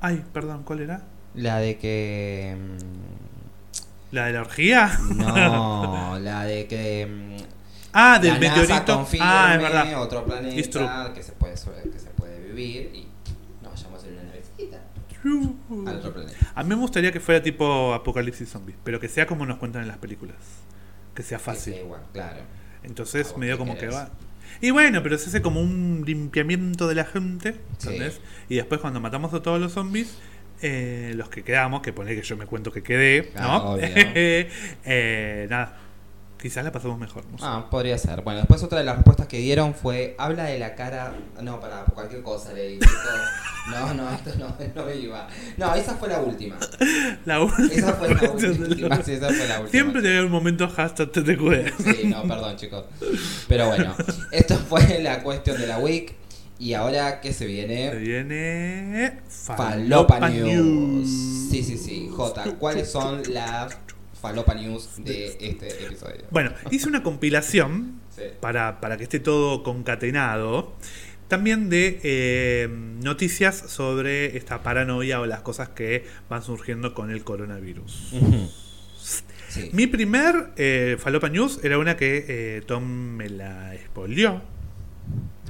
Ay, 0.00 0.24
perdón, 0.32 0.64
¿cuál 0.64 0.80
era? 0.80 1.02
La 1.34 1.58
de 1.60 1.78
que. 1.78 2.56
¿La 4.10 4.26
de 4.26 4.32
la 4.32 4.40
orgía? 4.40 4.98
No, 5.14 6.18
la 6.20 6.44
de 6.44 6.66
que. 6.66 7.06
mm, 7.06 7.36
Ah, 7.92 8.18
del 8.18 8.34
la 8.34 8.38
NASA 8.40 8.60
meteorito. 8.60 8.94
confirme 8.96 9.26
Ah, 9.26 9.54
es 9.56 9.62
verdad. 9.62 10.02
otro 10.02 10.24
planeta 10.24 11.12
que 11.14 11.22
se 11.22 11.32
puede 11.32 11.54
que 11.54 11.98
se 11.98 12.10
puede 12.10 12.38
vivir 12.46 12.90
y 12.94 13.06
nos 13.62 13.72
vayamos 13.72 14.04
en 14.04 14.12
una 14.14 14.22
navecita 14.24 14.80
al 15.90 15.96
otro 15.96 16.12
planeta. 16.14 16.36
A 16.54 16.62
mí 16.62 16.68
me 16.68 16.74
gustaría 16.76 17.10
que 17.12 17.18
fuera 17.20 17.42
tipo 17.42 17.92
Apocalipsis 17.94 18.48
Zombie, 18.50 18.74
pero 18.84 19.00
que 19.00 19.08
sea 19.08 19.26
como 19.26 19.46
nos 19.46 19.58
cuentan 19.58 19.82
en 19.82 19.88
las 19.88 19.96
películas. 19.98 20.36
Que 21.14 21.22
sea 21.22 21.38
Que 21.38 21.44
fácil. 21.44 21.72
sea 21.74 21.82
igual, 21.82 22.02
claro. 22.12 22.40
Entonces, 22.84 23.36
medio 23.36 23.58
como 23.58 23.76
que 23.76 23.88
va. 23.88 24.10
Y 24.60 24.70
bueno, 24.70 25.02
pero 25.02 25.18
se 25.18 25.28
hace 25.30 25.42
como 25.42 25.60
un 25.60 26.04
limpiamiento 26.06 26.86
de 26.88 26.94
la 26.94 27.04
gente, 27.04 27.54
Sí. 27.78 27.88
¿entendés? 27.88 28.20
Y 28.48 28.56
después 28.56 28.80
cuando 28.80 29.00
matamos 29.00 29.32
a 29.34 29.42
todos 29.42 29.60
los 29.60 29.72
zombies, 29.72 30.14
eh, 30.62 31.12
los 31.14 31.28
que 31.28 31.42
quedamos, 31.44 31.82
que 31.82 31.92
pone 31.92 32.14
que 32.14 32.22
yo 32.22 32.36
me 32.36 32.46
cuento 32.46 32.72
que 32.72 32.82
quedé, 32.82 33.32
Ah, 33.36 33.62
¿no? 33.64 33.76
Eh, 34.84 35.46
nada, 35.50 35.76
quizás 36.40 36.64
la 36.64 36.72
pasamos 36.72 36.98
mejor. 36.98 37.24
no 37.30 37.38
sé. 37.38 37.44
Ah, 37.46 37.66
podría 37.70 37.98
ser. 37.98 38.22
Bueno, 38.22 38.40
después 38.40 38.62
otra 38.62 38.78
de 38.78 38.84
las 38.84 38.96
respuestas 38.96 39.26
que 39.26 39.38
dieron 39.38 39.74
fue, 39.74 40.14
habla 40.18 40.44
de 40.44 40.58
la 40.58 40.74
cara... 40.74 41.12
No, 41.42 41.60
para 41.60 41.84
cualquier 41.84 42.22
cosa 42.22 42.52
le 42.52 42.68
dije. 42.68 42.86
No, 43.70 43.92
no, 43.92 44.10
esto 44.12 44.30
no, 44.38 44.56
no 44.74 44.90
iba. 44.94 45.28
No, 45.58 45.74
esa 45.74 45.94
fue 45.96 46.08
la 46.08 46.20
última. 46.20 46.56
La 47.26 47.40
última 47.42 47.68
Esa 47.72 47.92
fue 47.94 48.14
la 48.14 48.30
última. 48.30 49.02
Sí, 49.02 49.12
esa 49.12 49.28
fue 49.28 49.46
la 49.46 49.60
última. 49.60 49.70
Siempre 49.70 50.00
te 50.02 50.20
un 50.22 50.30
momento 50.30 50.68
hashtag 50.68 51.10
TTQD. 51.12 51.82
Sí, 51.84 52.06
no, 52.08 52.22
perdón, 52.22 52.56
chicos. 52.56 52.84
Pero 53.48 53.66
bueno, 53.66 53.94
esto 54.32 54.56
fue 54.56 55.00
la 55.02 55.22
cuestión 55.22 55.60
de 55.60 55.66
la 55.66 55.78
week. 55.78 56.14
Y 56.58 56.74
ahora, 56.74 57.20
¿qué 57.20 57.32
se 57.32 57.38
Se 57.40 57.46
viene? 57.46 57.94
viene 57.96 59.18
Falopa 59.28 60.28
News. 60.28 61.08
Sí, 61.50 61.62
sí, 61.62 61.78
sí. 61.78 62.08
J, 62.10 62.56
¿cuáles 62.58 62.90
son 62.90 63.22
las 63.32 63.76
Falopa 64.20 64.54
News 64.54 64.88
de 64.98 65.36
este 65.40 65.68
episodio? 65.86 66.24
Bueno, 66.30 66.52
hice 66.70 66.88
una 66.88 67.02
compilación 67.02 68.00
Sí. 68.18 68.24
para, 68.40 68.80
para 68.80 68.96
que 68.96 69.04
esté 69.04 69.20
todo 69.20 69.62
concatenado. 69.62 70.72
También 71.28 71.68
de 71.70 72.00
eh, 72.02 72.68
noticias 72.68 73.54
sobre 73.56 74.36
esta 74.36 74.62
paranoia 74.64 75.20
o 75.20 75.26
las 75.26 75.42
cosas 75.42 75.68
que 75.68 76.04
van 76.28 76.42
surgiendo 76.42 76.94
con 76.94 77.10
el 77.12 77.22
coronavirus. 77.22 78.14
Sí. 79.48 79.70
Mi 79.72 79.86
primer 79.86 80.50
eh, 80.56 80.96
Falopa 80.98 81.28
News 81.28 81.60
era 81.62 81.78
una 81.78 81.96
que 81.96 82.24
eh, 82.28 82.62
Tom 82.66 82.82
me 82.84 83.28
la 83.28 83.72
spoileó, 83.86 84.42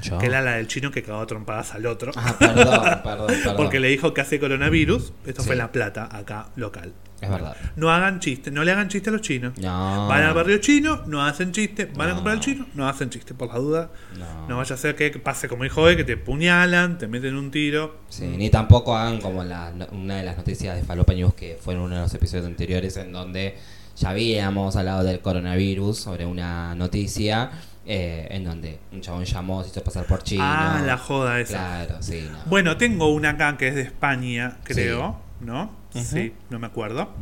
Yo. 0.00 0.16
que 0.18 0.26
era 0.26 0.40
la 0.42 0.52
del 0.52 0.68
chino 0.68 0.92
que 0.92 1.02
cagó 1.02 1.26
trompadas 1.26 1.74
al 1.74 1.84
otro. 1.86 2.12
Ah, 2.14 2.36
perdón, 2.38 2.64
perdón, 3.02 3.26
perdón. 3.26 3.56
Porque 3.56 3.80
le 3.80 3.88
dijo 3.88 4.14
que 4.14 4.20
hace 4.20 4.38
coronavirus. 4.38 5.12
Esto 5.26 5.42
Sí. 5.42 5.46
fue 5.48 5.54
en 5.54 5.58
La 5.58 5.72
Plata, 5.72 6.08
acá, 6.12 6.50
local. 6.54 6.92
Es 7.20 7.28
verdad. 7.28 7.56
No 7.74 7.90
hagan 7.90 8.20
chiste, 8.20 8.52
no 8.52 8.62
le 8.62 8.70
hagan 8.70 8.86
chiste 8.88 9.10
a 9.10 9.12
los 9.12 9.22
chinos. 9.22 9.54
No. 9.58 10.06
Van 10.06 10.22
al 10.22 10.34
barrio 10.34 10.58
chino, 10.58 11.02
no 11.06 11.24
hacen 11.26 11.50
chiste. 11.50 11.86
Van 11.96 12.10
a 12.10 12.14
comprar 12.14 12.36
al 12.36 12.40
chino, 12.40 12.64
no 12.74 12.88
hacen 12.88 13.10
chiste. 13.10 13.34
Por 13.34 13.48
la 13.48 13.58
duda, 13.58 13.90
No. 14.16 14.46
no 14.48 14.56
vaya 14.58 14.76
a 14.76 14.78
ser 14.78 14.94
que 14.94 15.10
pase 15.18 15.48
como 15.48 15.64
dijo 15.64 15.80
hoy, 15.82 15.96
que 15.96 16.04
te 16.04 16.16
puñalan, 16.16 16.96
te 16.96 17.08
meten 17.08 17.34
un 17.34 17.50
tiro. 17.50 17.96
Sí, 18.08 18.24
ni 18.24 18.50
tampoco 18.50 18.96
hagan 18.96 19.20
como 19.20 19.42
la, 19.42 19.72
una 19.90 20.18
de 20.18 20.22
las 20.22 20.36
noticias 20.36 20.76
de 20.76 20.84
Falopa 20.84 21.12
News 21.12 21.34
que 21.34 21.58
fue 21.60 21.74
en 21.74 21.80
uno 21.80 21.96
de 21.96 22.02
los 22.02 22.14
episodios 22.14 22.46
anteriores 22.46 22.96
en 22.98 23.10
donde 23.10 23.56
ya 23.96 24.10
habíamos 24.10 24.76
hablado 24.76 25.02
del 25.02 25.18
coronavirus 25.18 25.98
sobre 25.98 26.24
una 26.24 26.76
noticia 26.76 27.50
eh, 27.90 28.29
en 28.31 28.44
donde 28.44 28.79
un 28.92 29.01
chabón 29.01 29.24
llamó, 29.24 29.62
se 29.64 29.70
hizo 29.70 29.83
pasar 29.83 30.05
por 30.05 30.22
chino. 30.22 30.42
Ah, 30.44 30.83
la 30.87 30.98
joda 30.98 31.40
esa. 31.40 31.87
Claro, 31.87 32.03
sí. 32.03 32.29
No. 32.31 32.38
Bueno, 32.46 32.77
tengo 32.77 33.09
una 33.12 33.31
acá 33.31 33.57
que 33.57 33.68
es 33.68 33.74
de 33.74 33.81
España, 33.83 34.59
creo, 34.62 35.18
¿no? 35.40 35.77
Sí, 35.94 36.35
no 36.51 36.59
me 36.59 36.66
acuerdo. 36.66 37.14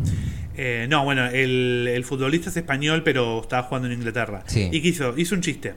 Eh, 0.57 0.87
no, 0.91 1.05
bueno, 1.05 1.25
el, 1.27 1.89
el 1.91 2.05
futbolista 2.05 2.51
es 2.51 2.57
español, 2.57 3.03
pero 3.05 3.41
estaba 3.41 3.63
jugando 3.63 3.87
en 3.89 3.95
Inglaterra. 3.95 4.43
Sí. 4.47 4.69
¿Y 4.73 4.83
qué 4.83 4.89
hizo? 4.89 5.17
Hizo 5.17 5.35
un 5.37 5.41
chiste. 5.41 5.75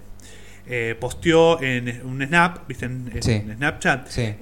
Eh, 0.66 0.96
posteó 1.00 1.62
en 1.62 2.02
un 2.06 2.26
Snap, 2.26 2.68
¿viste? 2.68 2.86
En, 2.86 3.12
en 3.14 3.22
Sí. 3.24 3.42
Snapchat. 3.56 4.08
Sí. 4.08 4.34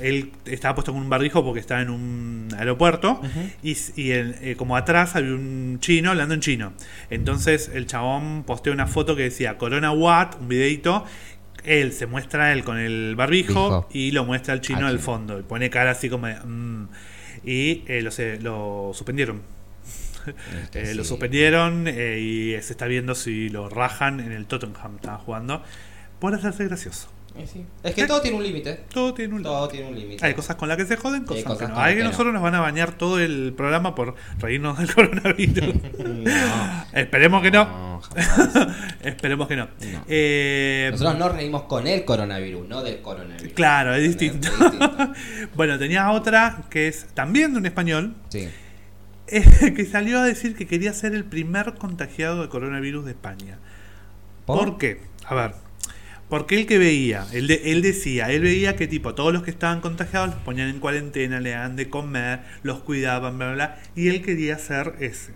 Él 0.00 0.32
estaba 0.44 0.74
puesto 0.74 0.92
con 0.92 1.00
un 1.02 1.08
barbijo 1.08 1.44
porque 1.44 1.60
estaba 1.60 1.80
en 1.82 1.90
un 1.90 2.48
aeropuerto. 2.58 3.20
Y, 3.62 3.76
y 3.96 4.10
el- 4.10 4.36
eh, 4.42 4.54
como 4.56 4.76
atrás 4.76 5.16
había 5.16 5.32
un 5.34 5.78
chino 5.80 6.10
hablando 6.10 6.34
en 6.34 6.40
chino. 6.40 6.72
Entonces 7.10 7.70
el 7.72 7.86
chabón 7.86 8.44
posteó 8.46 8.72
una 8.72 8.86
foto 8.86 9.16
que 9.16 9.22
decía 9.24 9.58
Corona 9.58 9.92
Watt, 9.92 10.36
un 10.40 10.48
videito. 10.48 11.04
Él 11.64 11.92
se 11.92 12.06
muestra 12.06 12.52
él 12.52 12.62
con 12.62 12.78
el 12.78 13.16
barbijo 13.16 13.64
Bijo. 13.64 13.88
y 13.92 14.10
lo 14.12 14.24
muestra 14.24 14.54
el 14.54 14.60
chino 14.60 14.80
Al 14.80 14.84
al 14.86 14.90
chino. 14.92 15.02
fondo. 15.04 15.38
Y 15.40 15.42
pone 15.42 15.70
cara 15.70 15.90
así 15.92 16.08
como 16.08 16.26
de. 16.26 16.34
"Mm". 16.36 16.88
y 17.44 17.84
eh, 17.86 18.02
lo, 18.02 18.10
se- 18.10 18.38
lo 18.40 18.90
suspendieron. 18.94 19.40
Es 20.26 20.70
que 20.70 20.80
Eh, 20.90 20.94
Lo 20.94 21.04
suspendieron 21.04 21.86
eh, 21.86 22.18
y 22.20 22.50
se 22.62 22.72
está 22.72 22.86
viendo 22.86 23.14
si 23.14 23.48
lo 23.48 23.68
rajan 23.68 24.20
en 24.20 24.32
el 24.32 24.46
Tottenham. 24.46 24.96
Estaba 24.96 25.18
jugando. 25.18 25.62
Por 26.18 26.34
hacerse 26.34 26.64
gracioso. 26.64 27.08
Sí. 27.44 27.64
Es 27.82 27.94
que 27.94 28.06
todo 28.06 28.20
tiene 28.20 28.36
un 28.36 28.42
límite. 28.42 28.80
Todo 28.92 29.12
tiene 29.14 29.34
un 29.34 29.42
Todo 29.42 29.68
tiene 29.68 29.88
un 29.88 29.94
límite. 29.98 30.24
hay 30.24 30.34
cosas 30.34 30.56
con 30.56 30.68
las 30.68 30.76
que 30.76 30.86
se 30.86 30.96
joden, 30.96 31.24
cosas, 31.24 31.44
cosas 31.44 31.68
que 31.68 31.74
no. 31.74 31.80
Hay 31.80 31.92
que 31.94 31.98
que 31.98 32.04
no. 32.04 32.10
nosotros 32.10 32.32
nos 32.32 32.42
van 32.42 32.54
a 32.54 32.60
bañar 32.60 32.92
todo 32.92 33.18
el 33.20 33.52
programa 33.56 33.94
por 33.94 34.14
reírnos 34.38 34.78
del 34.78 34.92
coronavirus. 34.94 35.74
No. 36.26 36.86
Esperemos 36.92 37.42
que 37.42 37.50
no. 37.50 38.00
Esperemos 39.02 39.48
que 39.48 39.56
no. 39.56 39.64
No. 39.66 40.04
Eh, 40.08 40.88
Nosotros 40.92 41.18
nos 41.18 41.32
reímos 41.34 41.62
con 41.64 41.86
el 41.86 42.04
coronavirus, 42.04 42.68
no 42.68 42.82
del 42.82 43.00
coronavirus. 43.02 43.52
Claro, 43.54 43.94
es 43.94 44.02
distinto. 44.02 44.48
Es 44.48 44.58
distinto. 44.60 45.12
bueno, 45.54 45.78
tenía 45.78 46.10
otra 46.10 46.64
que 46.70 46.88
es 46.88 47.06
también 47.14 47.52
de 47.52 47.58
un 47.58 47.66
español 47.66 48.14
Sí. 48.28 48.48
eh, 49.28 49.72
que 49.74 49.84
salió 49.84 50.18
a 50.20 50.24
decir 50.24 50.56
que 50.56 50.66
quería 50.66 50.92
ser 50.92 51.14
el 51.14 51.24
primer 51.24 51.74
contagiado 51.74 52.42
de 52.42 52.48
coronavirus 52.48 53.04
de 53.04 53.10
España. 53.12 53.58
¿Por, 54.46 54.78
qué? 54.78 55.00
A 55.26 55.34
ver, 55.34 55.52
porque 56.28 56.56
él 56.58 56.66
que 56.66 56.78
veía, 56.78 57.26
él, 57.32 57.46
de- 57.46 57.62
él 57.72 57.82
decía, 57.82 58.30
él 58.32 58.42
veía 58.42 58.74
que 58.76 58.86
tipo 58.86 59.14
todos 59.14 59.32
los 59.32 59.42
que 59.42 59.50
estaban 59.50 59.80
contagiados 59.80 60.30
los 60.30 60.38
ponían 60.38 60.68
en 60.68 60.80
cuarentena, 60.80 61.40
le 61.40 61.50
daban 61.50 61.76
de 61.76 61.88
comer, 61.88 62.40
los 62.62 62.80
cuidaban, 62.80 63.38
bla, 63.38 63.46
bla, 63.52 63.54
bla, 63.54 63.78
y 63.94 64.08
él 64.08 64.22
quería 64.22 64.58
ser 64.58 64.94
ese. 65.00 65.32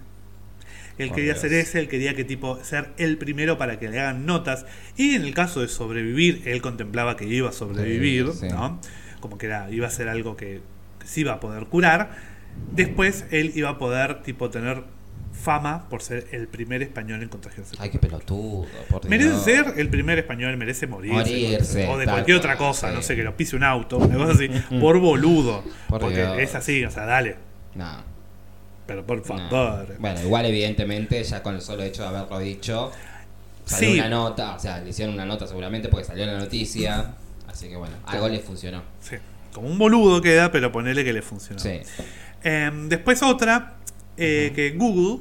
Él 0.98 1.08
Por 1.08 1.16
quería 1.16 1.32
Dios. 1.32 1.40
ser 1.42 1.52
ese, 1.54 1.78
él 1.78 1.88
quería 1.88 2.14
que 2.14 2.24
tipo 2.24 2.62
ser 2.62 2.90
el 2.98 3.16
primero 3.16 3.56
para 3.56 3.78
que 3.78 3.88
le 3.88 4.00
hagan 4.00 4.26
notas. 4.26 4.66
Y 4.98 5.14
en 5.14 5.22
el 5.22 5.32
caso 5.32 5.60
de 5.62 5.68
sobrevivir, 5.68 6.42
él 6.44 6.60
contemplaba 6.60 7.16
que 7.16 7.24
iba 7.26 7.48
a 7.48 7.52
sobrevivir, 7.52 8.26
Sí, 8.32 8.40
sí. 8.40 8.48
¿no? 8.50 8.78
Como 9.20 9.38
que 9.38 9.46
era, 9.46 9.70
iba 9.70 9.86
a 9.86 9.90
ser 9.90 10.08
algo 10.08 10.36
que, 10.36 10.60
que 10.98 11.06
se 11.06 11.20
iba 11.20 11.32
a 11.32 11.40
poder 11.40 11.66
curar. 11.66 12.10
Después 12.72 13.24
él 13.30 13.52
iba 13.54 13.70
a 13.70 13.78
poder 13.78 14.22
tipo 14.22 14.50
tener 14.50 14.82
fama 15.32 15.88
por 15.88 16.02
ser 16.02 16.26
el 16.32 16.48
primer 16.48 16.82
español 16.82 17.22
en 17.22 17.28
contagiarse. 17.28 17.76
Ay, 17.78 17.90
qué 17.90 17.98
pelotudo. 17.98 18.66
Por 18.90 19.08
Merece 19.08 19.30
Dios. 19.30 19.42
ser 19.44 19.74
el 19.78 19.88
primer 19.88 20.18
español, 20.18 20.56
merece 20.56 20.86
morirse. 20.86 21.14
Morirse, 21.16 21.88
o 21.88 21.96
de 21.98 22.04
cualquier 22.04 22.36
cual, 22.40 22.52
otra 22.52 22.56
cosa, 22.56 22.88
sí. 22.90 22.94
no 22.96 23.02
sé, 23.02 23.16
que 23.16 23.22
lo 23.22 23.36
pise 23.36 23.56
un 23.56 23.64
auto, 23.64 23.98
una 23.98 24.16
cosa 24.16 24.32
así, 24.32 24.48
por 24.80 24.98
boludo. 24.98 25.62
Por 25.88 26.00
porque 26.00 26.16
Dios. 26.16 26.38
es 26.38 26.54
así, 26.54 26.84
o 26.84 26.90
sea, 26.90 27.04
dale. 27.06 27.36
No. 27.74 28.02
Pero 28.86 29.06
por 29.06 29.18
no. 29.18 29.24
favor. 29.24 29.96
Bueno, 29.98 30.20
igual 30.22 30.46
evidentemente 30.46 31.22
ya 31.22 31.42
con 31.42 31.54
el 31.54 31.60
solo 31.62 31.82
hecho 31.84 32.02
de 32.02 32.08
haberlo 32.08 32.38
dicho, 32.40 32.90
salió 33.64 33.90
Sí. 33.92 33.98
una 34.00 34.08
nota, 34.08 34.56
o 34.56 34.58
sea, 34.58 34.80
le 34.80 34.90
hicieron 34.90 35.14
una 35.14 35.24
nota 35.24 35.46
seguramente 35.46 35.88
porque 35.88 36.04
salió 36.04 36.24
en 36.24 36.32
la 36.34 36.38
noticia, 36.40 37.12
así 37.46 37.68
que 37.68 37.76
bueno, 37.76 37.94
algo 38.06 38.28
le 38.28 38.40
funcionó. 38.40 38.82
Sí. 39.00 39.16
Como 39.54 39.68
un 39.68 39.78
boludo 39.78 40.20
queda, 40.20 40.50
pero 40.52 40.70
ponele 40.72 41.04
que 41.04 41.12
le 41.12 41.22
funciona. 41.22 41.60
Sí. 41.60 41.80
Em, 42.42 42.88
después 42.88 43.22
otra, 43.22 43.74
eh, 44.16 44.52
que 44.54 44.70
Google 44.72 45.20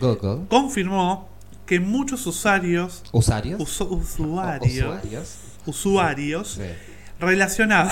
Google. 0.00 0.46
confirmó 0.48 1.28
que 1.66 1.80
muchos 1.80 2.26
usuarios, 2.26 3.02
¿Usuarios? 3.12 3.60
usu- 3.60 3.88
usuarios, 3.90 4.72
Usuarios. 4.72 5.36
usuarios 5.66 6.48
Sí. 6.54 6.62
relacionaban 7.20 7.90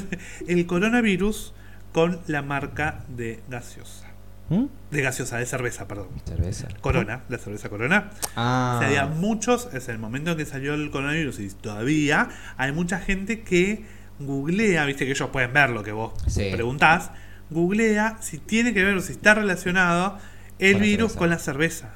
el 0.48 0.66
coronavirus 0.66 1.52
con 1.92 2.20
la 2.26 2.42
marca 2.42 3.04
de 3.08 3.42
gaseosa. 3.48 4.08
¿Mm? 4.48 4.64
De 4.90 5.02
gaseosa, 5.02 5.38
de 5.38 5.46
cerveza, 5.46 5.86
perdón. 5.88 6.08
Cerveza. 6.26 6.68
Corona, 6.80 7.22
la 7.28 7.38
cerveza 7.38 7.68
Corona. 7.68 8.10
Ah. 8.36 8.74
O 8.76 8.78
sea, 8.80 8.88
había 8.88 9.06
muchos, 9.06 9.68
es 9.72 9.88
el 9.88 9.98
momento 9.98 10.32
en 10.32 10.36
que 10.38 10.44
salió 10.46 10.74
el 10.74 10.90
coronavirus 10.90 11.38
y 11.40 11.48
todavía 11.50 12.28
hay 12.56 12.72
mucha 12.72 12.98
gente 12.98 13.42
que 13.42 13.84
googlea, 14.18 14.84
viste 14.84 15.04
que 15.06 15.12
ellos 15.12 15.30
pueden 15.30 15.52
ver 15.52 15.70
lo 15.70 15.82
que 15.82 15.92
vos 15.92 16.12
Sí. 16.26 16.50
preguntás, 16.52 17.10
googlea 17.52 18.18
si 18.20 18.38
tiene 18.38 18.74
que 18.74 18.82
ver 18.84 18.96
o 18.96 19.00
si 19.00 19.12
está 19.12 19.34
relacionado 19.34 20.18
el 20.58 20.74
Con 20.74 20.82
virus 20.82 21.12
con 21.14 21.30
la 21.30 21.38
cerveza. 21.38 21.94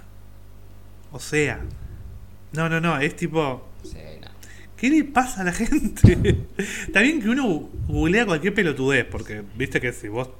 O 1.12 1.20
sea, 1.20 1.60
no, 2.52 2.68
no, 2.68 2.80
no, 2.80 2.98
es 2.98 3.14
tipo, 3.16 3.68
Sí, 3.82 3.98
no. 4.20 4.28
¿qué 4.76 4.90
le 4.90 5.04
pasa 5.04 5.42
a 5.42 5.44
la 5.44 5.52
gente? 5.52 6.46
Está 6.86 7.00
bien 7.00 7.20
que 7.20 7.28
uno 7.28 7.68
googlea 7.86 8.26
cualquier 8.26 8.54
pelotudez, 8.54 9.04
porque 9.04 9.42
viste 9.56 9.80
que 9.80 9.92
si 9.92 10.08
vos 10.08 10.30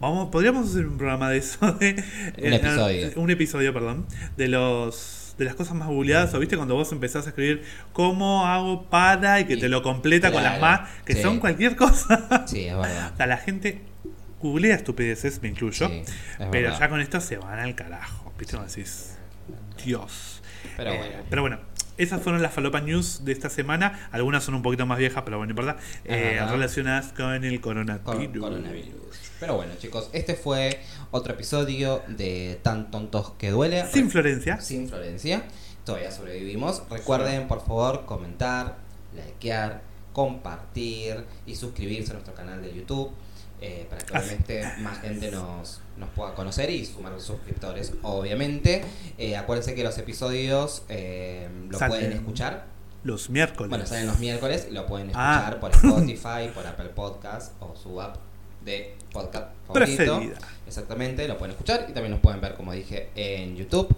Vamos, 0.00 0.28
podríamos 0.30 0.70
hacer 0.70 0.86
un 0.86 0.96
programa 0.96 1.28
de 1.30 1.38
eso. 1.38 1.72
De, 1.72 2.02
Un 2.38 2.52
episodio. 2.52 3.10
un 3.16 3.30
episodio, 3.30 3.72
perdón. 3.72 4.06
De 4.36 4.48
los 4.48 5.34
de 5.38 5.44
las 5.44 5.54
cosas 5.54 5.74
más 5.76 5.86
googleadas, 5.86 6.34
o 6.34 6.40
viste 6.40 6.56
cuando 6.56 6.74
vos 6.74 6.90
empezás 6.90 7.26
a 7.26 7.28
escribir 7.28 7.62
cómo 7.92 8.44
hago 8.46 8.82
para 8.90 9.38
y 9.38 9.44
que 9.44 9.56
te 9.56 9.68
lo 9.68 9.82
completa 9.84 10.32
con 10.32 10.42
las 10.42 10.60
más, 10.60 10.90
que 11.04 11.14
sí. 11.14 11.22
son 11.22 11.38
cualquier 11.38 11.76
cosa. 11.76 12.44
Sí, 12.46 12.64
es 12.64 12.76
verdad. 12.76 13.10
O 13.14 13.16
sea, 13.16 13.26
la 13.26 13.36
gente 13.36 13.82
googlea 14.40 14.74
estupideces, 14.76 15.42
me 15.42 15.48
incluyo. 15.48 15.88
Sí, 15.88 16.02
pero 16.38 16.50
verdad. 16.50 16.78
ya 16.78 16.88
con 16.88 17.00
esto 17.00 17.20
se 17.20 17.36
van 17.38 17.58
al 17.58 17.74
carajo. 17.74 18.32
¿Viste? 18.38 18.56
Vos 18.56 18.74
decís, 18.74 19.16
Dios. 19.84 20.40
Pero 20.76 20.92
Eh, 20.92 20.98
bueno. 20.98 21.16
pero 21.30 21.42
bueno, 21.42 21.58
esas 21.96 22.22
fueron 22.22 22.40
las 22.42 22.52
falopa 22.52 22.80
news 22.80 23.24
de 23.24 23.32
esta 23.32 23.50
semana. 23.50 24.08
Algunas 24.12 24.44
son 24.44 24.54
un 24.54 24.62
poquito 24.62 24.86
más 24.86 24.98
viejas, 24.98 25.22
pero 25.24 25.38
bueno, 25.38 25.52
no 25.54 25.60
importa. 25.60 25.80
Eh, 26.04 26.40
relacionadas 26.50 27.12
con 27.12 27.44
el 27.44 27.60
coronavirus. 27.60 28.04
Con- 28.04 28.40
coronavirus. 28.40 28.94
Pero 29.40 29.54
bueno, 29.56 29.72
chicos, 29.78 30.10
este 30.12 30.34
fue 30.34 30.80
otro 31.12 31.32
episodio 31.34 32.02
de 32.08 32.58
Tan 32.62 32.90
Tontos 32.90 33.32
que 33.38 33.50
Duele. 33.50 33.84
Sin 33.92 34.10
Florencia. 34.10 34.60
Sin 34.60 34.88
Florencia. 34.88 35.44
Todavía 35.84 36.10
sobrevivimos. 36.10 36.82
Recuerden, 36.90 37.48
por 37.48 37.60
favor, 37.60 38.04
comentar, 38.04 38.76
likear, 39.14 39.82
compartir 40.12 41.24
y 41.46 41.54
suscribirse 41.54 42.10
a 42.10 42.14
nuestro 42.14 42.34
canal 42.34 42.60
de 42.62 42.74
YouTube. 42.74 43.10
Eh, 43.60 43.86
para 43.90 44.02
que 44.04 44.16
Así. 44.16 44.26
obviamente 44.28 44.64
más 44.82 45.00
gente 45.00 45.30
nos, 45.30 45.80
nos 45.96 46.08
pueda 46.10 46.34
conocer 46.34 46.70
y 46.70 46.84
sumar 46.86 47.20
suscriptores, 47.20 47.92
obviamente. 48.02 48.84
Eh, 49.18 49.36
acuérdense 49.36 49.74
que 49.74 49.82
los 49.84 49.96
episodios 49.98 50.82
eh, 50.88 51.48
lo 51.68 51.78
Salen. 51.78 51.90
pueden 51.98 52.12
escuchar 52.12 52.66
Los 53.04 53.30
miércoles. 53.30 53.70
bueno, 53.70 53.86
salen 53.86 54.06
los 54.06 54.18
miércoles 54.18 54.66
y 54.70 54.74
lo 54.74 54.86
pueden 54.86 55.10
Ah. 55.14 55.38
escuchar 55.50 55.60
por 55.60 55.70
Spotify, 55.72 56.50
por 56.54 56.66
Apple 56.66 56.90
Podcast 56.90 57.52
o 57.60 57.74
su 57.76 58.00
app 58.00 58.16
de 58.64 58.96
podcast 59.12 59.48
favorito. 59.66 59.96
Preferida. 60.04 60.38
Exactamente, 60.66 61.26
lo 61.26 61.38
pueden 61.38 61.52
escuchar 61.52 61.86
y 61.88 61.92
también 61.92 62.10
nos 62.12 62.20
pueden 62.20 62.40
ver, 62.40 62.54
como 62.54 62.72
dije, 62.72 63.08
en 63.14 63.56
YouTube. 63.56 63.88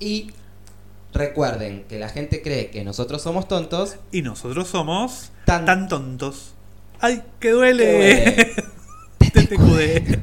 Y 0.00 0.32
recuerden 1.12 1.84
que 1.84 1.98
la 1.98 2.08
gente 2.08 2.42
cree 2.42 2.70
que 2.70 2.82
nosotros 2.84 3.22
somos 3.22 3.46
tontos. 3.46 3.96
Y 4.10 4.22
nosotros 4.22 4.68
somos 4.68 5.30
Tan- 5.44 5.64
tan, 5.64 5.88
tontos. 5.88 6.54
¡Ay, 7.00 7.22
que 7.40 7.50
duele! 7.50 8.54
Que 9.18 9.30
TTQD. 9.30 10.18